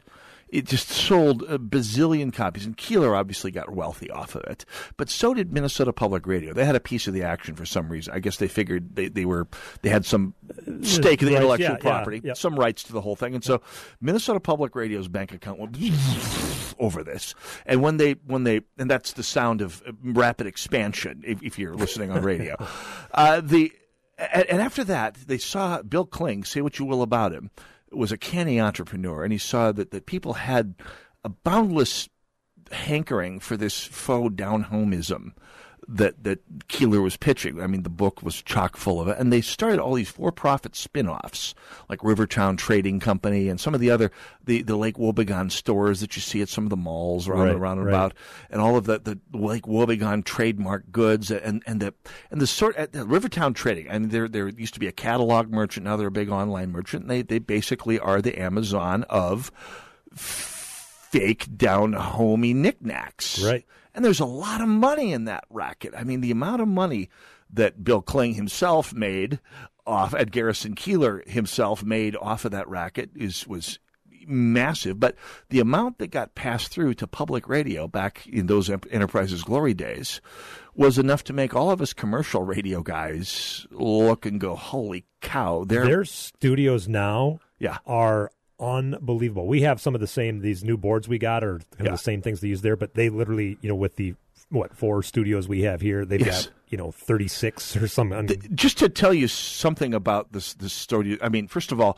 [0.51, 4.65] It just sold a bazillion copies, and Keillor obviously got wealthy off of it.
[4.97, 6.53] But so did Minnesota Public Radio.
[6.53, 8.13] They had a piece of the action for some reason.
[8.13, 9.47] I guess they figured they, they were
[9.81, 10.33] they had some
[10.81, 12.33] stake in the intellectual yeah, yeah, property, yeah.
[12.33, 13.61] some rights to the whole thing, and so
[14.01, 15.77] Minnesota Public Radio's bank account went
[16.79, 17.33] over this.
[17.65, 21.23] And when they when they and that's the sound of rapid expansion.
[21.25, 22.55] If, if you're listening on radio,
[23.13, 23.71] uh, the
[24.17, 27.49] and, and after that, they saw Bill Kling, say what you will about him,
[27.91, 30.75] was a canny entrepreneur, and he saw that, that people had
[31.23, 32.09] a boundless
[32.71, 35.33] hankering for this faux down homeism
[35.95, 37.61] that that Keillor was pitching.
[37.61, 40.75] I mean, the book was chock full of it, and they started all these for-profit
[40.75, 41.53] spin-offs
[41.89, 44.11] like Rivertown Trading Company and some of the other
[44.43, 47.51] the, the Lake Wobegon stores that you see at some of the malls around Right,
[47.51, 47.93] and around and right.
[47.93, 48.13] about,
[48.49, 51.93] and all of the the Lake Wobegon trademark goods and and the
[52.29, 53.89] and the sort at the Rivertown Trading.
[53.89, 56.71] I mean, there there used to be a catalog merchant, now they're a big online
[56.71, 57.03] merchant.
[57.03, 59.51] And they they basically are the Amazon of
[60.13, 63.43] fake down homey knickknacks.
[63.43, 63.65] Right.
[63.93, 65.93] And there's a lot of money in that racket.
[65.97, 67.09] I mean, the amount of money
[67.53, 69.39] that Bill Kling himself made
[69.85, 73.79] off at Garrison Keillor himself made off of that racket is was
[74.27, 74.99] massive.
[74.99, 75.15] But
[75.49, 80.21] the amount that got passed through to public radio back in those enterprises glory days
[80.75, 85.63] was enough to make all of us commercial radio guys look and go, "Holy cow!"
[85.65, 87.79] Their studios now Yeah.
[87.85, 88.31] are
[88.61, 89.47] unbelievable.
[89.47, 91.91] We have some of the same these new boards we got are Yeah.
[91.91, 94.13] the same things they use there, but they literally, you know, with the
[94.49, 96.45] what four studios we have here, they've Yes.
[96.47, 98.29] got you know thirty six or something.
[98.53, 101.17] just to tell you something about this this story.
[101.21, 101.97] I mean, first of all,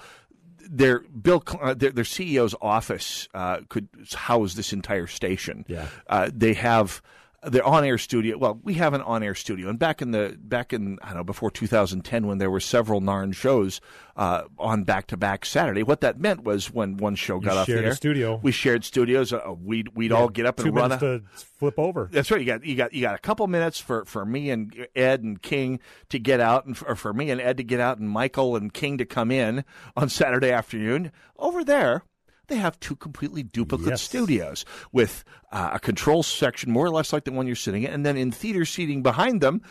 [0.69, 5.65] their Bill, uh, their, their CEO's office uh, could house this entire station.
[5.67, 5.87] Yeah.
[6.07, 7.01] uh, they have
[7.45, 8.37] their on-air studio.
[8.37, 11.23] Well, we have an on-air studio, and back in the back in I don't know
[11.23, 13.81] before 2010, when there were several Narn shows
[14.15, 17.87] uh, on back-to-back Saturday, what that meant was when one show got off shared the
[17.87, 18.39] air, studio.
[18.43, 19.33] we shared studios.
[19.33, 20.91] Uh, we'd we'd Yeah, all get up and run.
[20.91, 22.09] a- to flip over.
[22.11, 22.39] that's right.
[22.39, 25.41] You got you got you got a couple minutes for, for me and Ed and
[25.41, 25.79] King
[26.09, 28.73] to get out, and for, for me and Ed to get out, and Michael and
[28.73, 29.63] King to come in
[29.97, 31.11] on Saturday afternoon.
[31.37, 32.03] Over there,
[32.47, 34.01] they have two completely duplicate Yes.
[34.01, 37.91] studios with uh, a control section more or less like the one you're sitting in,
[37.91, 39.61] and then in theater seating behind them,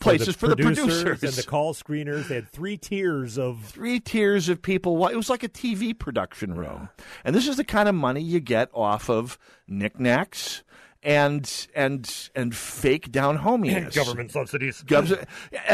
[0.00, 2.28] places for the, producers and the call screeners.
[2.28, 5.06] They had three tiers of three tiers of people.
[5.08, 6.88] It was like a TV production room,
[7.24, 9.38] and this is the kind of money you get off of
[9.68, 10.62] knickknacks
[11.02, 13.94] and and and fake down hominess.
[13.94, 14.82] government subsidies.
[14.86, 15.24] Gov-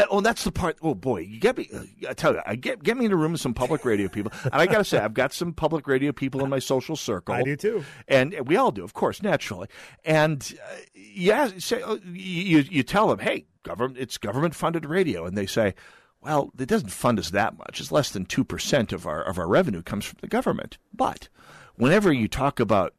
[0.09, 0.77] oh, that's the part.
[0.81, 1.69] Oh boy, you get me.
[2.07, 4.31] I tell you, I get get me in a room with some public radio people,
[4.43, 7.33] and I got to say, I've got some public radio people in my social circle.
[7.33, 9.67] I do too, and we all do, of course, naturally.
[10.03, 15.25] And uh, yeah, say oh, you you tell them, hey, government, it's government funded radio,
[15.25, 15.73] and they say.
[16.21, 17.79] Well, it doesn't fund us that much.
[17.79, 20.79] It's less than two percent of our of our revenue comes from the government.
[20.91, 21.29] But
[21.75, 22.95] whenever you talk about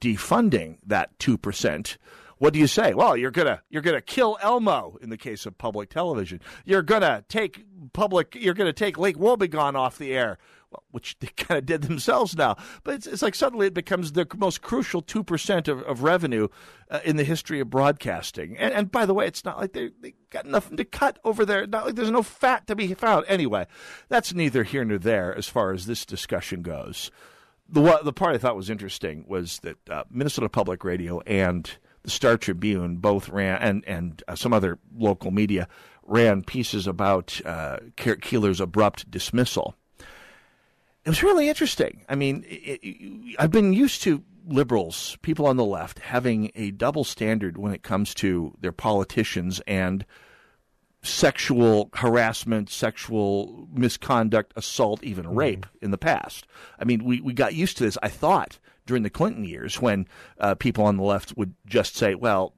[0.00, 1.98] defunding that two percent,
[2.40, 2.94] what do you say?
[2.94, 6.40] Well, you're gonna you're gonna kill Elmo in the case of public television.
[6.64, 8.34] You're gonna take public.
[8.34, 10.38] You're gonna take Lake Wobegon off the air.
[10.70, 12.56] Well, which they kind of did themselves now.
[12.82, 16.48] But it's, it's like suddenly it becomes the most crucial two percent of, of revenue
[16.90, 18.56] uh, in the history of broadcasting.
[18.56, 21.44] And, and by the way, it's not like they they got nothing to cut over
[21.44, 21.66] there.
[21.66, 23.26] Not like there's no fat to be found.
[23.28, 23.66] Anyway,
[24.08, 27.10] that's neither here nor there as far as this discussion goes
[27.70, 31.70] the one, the part I thought was interesting was that uh, Minnesota Public Radio and
[32.02, 35.68] the Star Tribune both ran, and and uh, some other local media
[36.02, 39.74] ran pieces about uh, Keillor's abrupt dismissal.
[41.04, 42.04] It was really interesting.
[42.08, 46.72] I mean, it, it, I've been used to liberals, people on the left, having a
[46.72, 50.04] double standard when it comes to their politicians and
[51.02, 56.46] sexual harassment, sexual misconduct, assault, even rape in the past.
[56.78, 60.06] I mean, we, we got used to this, I thought, during the Clinton years when
[60.38, 62.54] uh, people on the left would just say, well,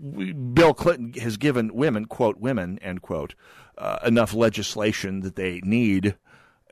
[0.00, 3.34] we, Bill Clinton has given women, quote, women, end quote,
[3.76, 6.16] uh, enough legislation that they need.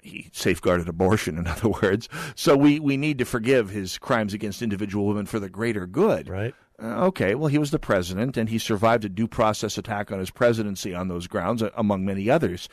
[0.02, 2.08] He safeguarded abortion, in other words.
[2.34, 6.28] So we, we need to forgive his crimes against individual women for the greater good.
[6.28, 6.54] Right.
[6.82, 10.18] Uh, okay, well, he was the president, and he survived a due process attack on
[10.18, 12.68] his presidency on those grounds, uh, among many others.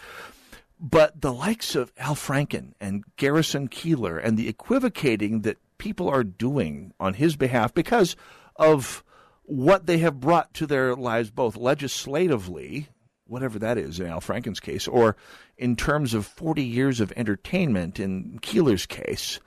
[0.79, 6.23] But the likes of Al Franken and Garrison Keillor and the equivocating that people are
[6.23, 8.15] doing on his behalf because
[8.57, 9.03] of
[9.43, 12.89] what they have brought to their lives, both legislatively,
[13.25, 15.15] whatever that is in Al Franken's case, or
[15.57, 19.39] in terms of 40 years of entertainment in Keillor's case,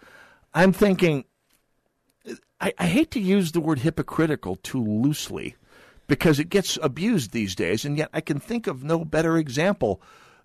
[0.54, 1.24] I'm thinking
[2.60, 5.56] I, I hate to use the word hypocritical too loosely
[6.06, 10.00] because it gets abused these days, and yet I can think of no better example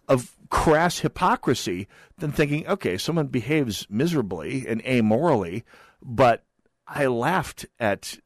[0.08, 5.64] of crass hypocrisy than thinking, okay, someone behaves miserably and amorally,
[6.02, 6.44] but
[6.88, 8.20] I laughed at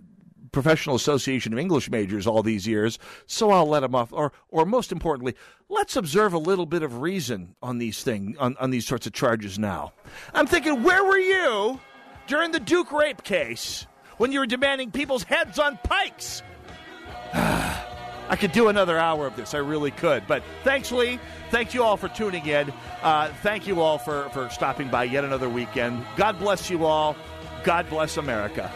[0.52, 4.14] Professional Association of English majors all these years, so I'll let them off.
[4.14, 5.36] Or, or most importantly,
[5.68, 9.14] let's observe a little bit of reason on these things, on, on these sorts of
[9.14, 9.92] charges now.
[10.34, 11.80] I'm thinking, where were you
[12.28, 13.86] during the Duke rape case
[14.18, 16.44] when you were demanding people's heads on pikes?
[17.34, 19.54] I could do another hour of this.
[19.54, 20.26] I really could.
[20.28, 21.20] But thanks, Lee.
[21.52, 22.74] Thank you all for tuning in.
[23.04, 26.04] Uh, thank you all for, for stopping by yet another weekend.
[26.16, 27.16] God bless you all.
[27.64, 28.72] God bless America.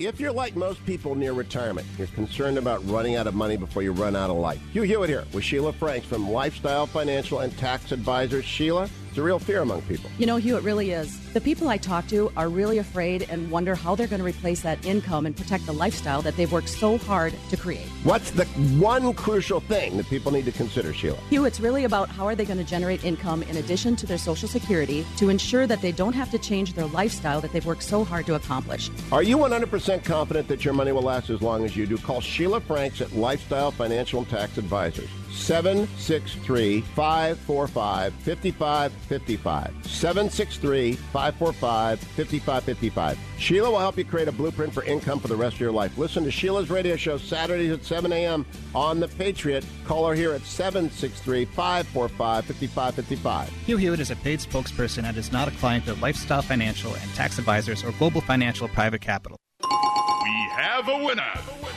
[0.00, 3.82] If you're like most people near retirement, you're concerned about running out of money before
[3.82, 4.58] you run out of life.
[4.72, 8.46] Hugh Hewitt here with Sheila Franks from Lifestyle Financial and Tax Advisors.
[8.46, 10.08] Sheila, it's a real fear among people.
[10.18, 11.18] You know, Hugh, it really is.
[11.32, 14.60] The people I talk to are really afraid and wonder how they're going to replace
[14.62, 17.88] that income and protect the lifestyle that they've worked so hard to create.
[18.04, 18.44] What's the
[18.78, 21.18] one crucial thing that people need to consider, Sheila?
[21.28, 24.18] Hugh, it's really about how are they going to generate income in addition to their
[24.18, 27.82] Social Security to ensure that they don't have to change their lifestyle that they've worked
[27.82, 28.90] so hard to accomplish.
[29.10, 31.98] Are you 100% confident that your money will last as long as you do?
[31.98, 35.10] Call Sheila Franks at Lifestyle Financial and Tax Advisors.
[35.32, 39.86] 763 545 5555.
[39.86, 43.18] 763 545 5555.
[43.38, 45.96] Sheila will help you create a blueprint for income for the rest of your life.
[45.96, 48.44] Listen to Sheila's radio show Saturdays at 7 a.m.
[48.74, 49.64] on The Patriot.
[49.84, 53.48] Call her here at 763 545 5555.
[53.66, 57.14] Hugh Hewitt is a paid spokesperson and is not a client of Lifestyle Financial and
[57.14, 59.36] Tax Advisors or Global Financial Private Capital.
[59.62, 61.32] We have a winner.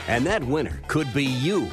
[0.08, 1.70] And that winner could be you.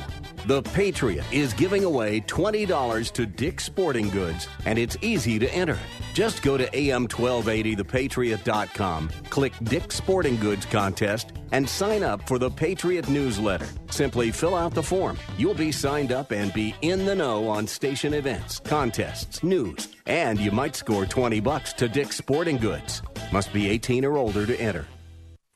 [0.47, 5.79] The Patriot is giving away $20 to Dick's Sporting Goods, and it's easy to enter.
[6.15, 13.11] Just go to am1280thepatriot.com, click Dick's Sporting Goods contest, and sign up for the Patriot
[13.11, 13.69] newsletter.
[13.91, 15.19] Simply fill out the form.
[15.37, 20.41] You'll be signed up and be in the know on station events, contests, news, and
[20.41, 23.03] you might score 20 bucks to Dick's Sporting Goods.
[23.31, 24.87] Must be 18 or older to enter.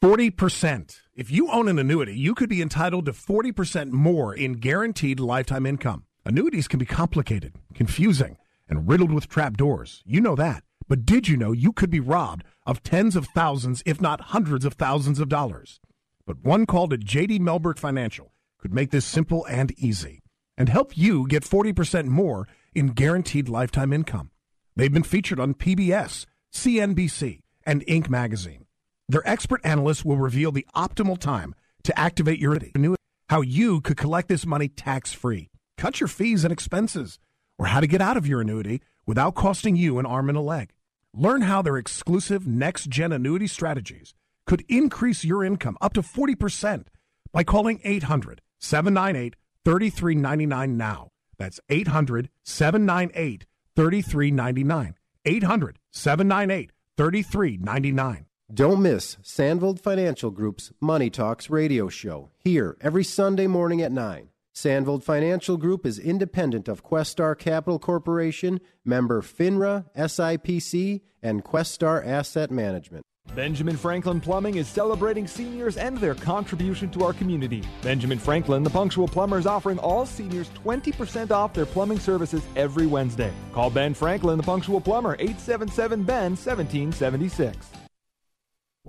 [0.02, 1.00] 40%.
[1.16, 5.64] If you own an annuity, you could be entitled to 40% more in guaranteed lifetime
[5.64, 6.06] income.
[6.24, 8.36] Annuities can be complicated, confusing,
[8.68, 10.02] and riddled with trapdoors.
[10.04, 10.64] You know that.
[10.88, 14.64] But did you know you could be robbed of tens of thousands, if not hundreds
[14.64, 15.78] of thousands of dollars?
[16.26, 20.20] But one call to JD Mellberg Financial could make this simple and easy
[20.58, 24.32] and help you get 40% more in guaranteed lifetime income.
[24.74, 28.08] They've been featured on PBS, CNBC, and Inc.
[28.08, 28.63] magazine.
[29.08, 33.98] Their expert analysts will reveal the optimal time to activate your annuity, how you could
[33.98, 37.18] collect this money tax free, cut your fees and expenses,
[37.58, 40.40] or how to get out of your annuity without costing you an arm and a
[40.40, 40.72] leg.
[41.12, 44.14] Learn how their exclusive next gen annuity strategies
[44.46, 46.86] could increase your income up to 40%
[47.32, 51.08] by calling 800 798 3399 now.
[51.38, 53.44] That's 800 798
[53.76, 54.94] 3399.
[55.26, 58.26] 800 798 3399.
[58.52, 64.28] Don't miss Sandvold Financial Group's Money Talks radio show here every Sunday morning at 9.
[64.54, 72.50] Sandvold Financial Group is independent of Questar Capital Corporation, member FINRA, SIPC, and Questar Asset
[72.50, 73.02] Management.
[73.34, 77.64] Benjamin Franklin Plumbing is celebrating seniors and their contribution to our community.
[77.80, 82.86] Benjamin Franklin, the punctual plumber, is offering all seniors 20% off their plumbing services every
[82.86, 83.32] Wednesday.
[83.52, 87.83] Call Ben Franklin, the punctual plumber, 877 Ben 1776.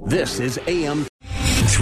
[0.03, 1.07] This is AM.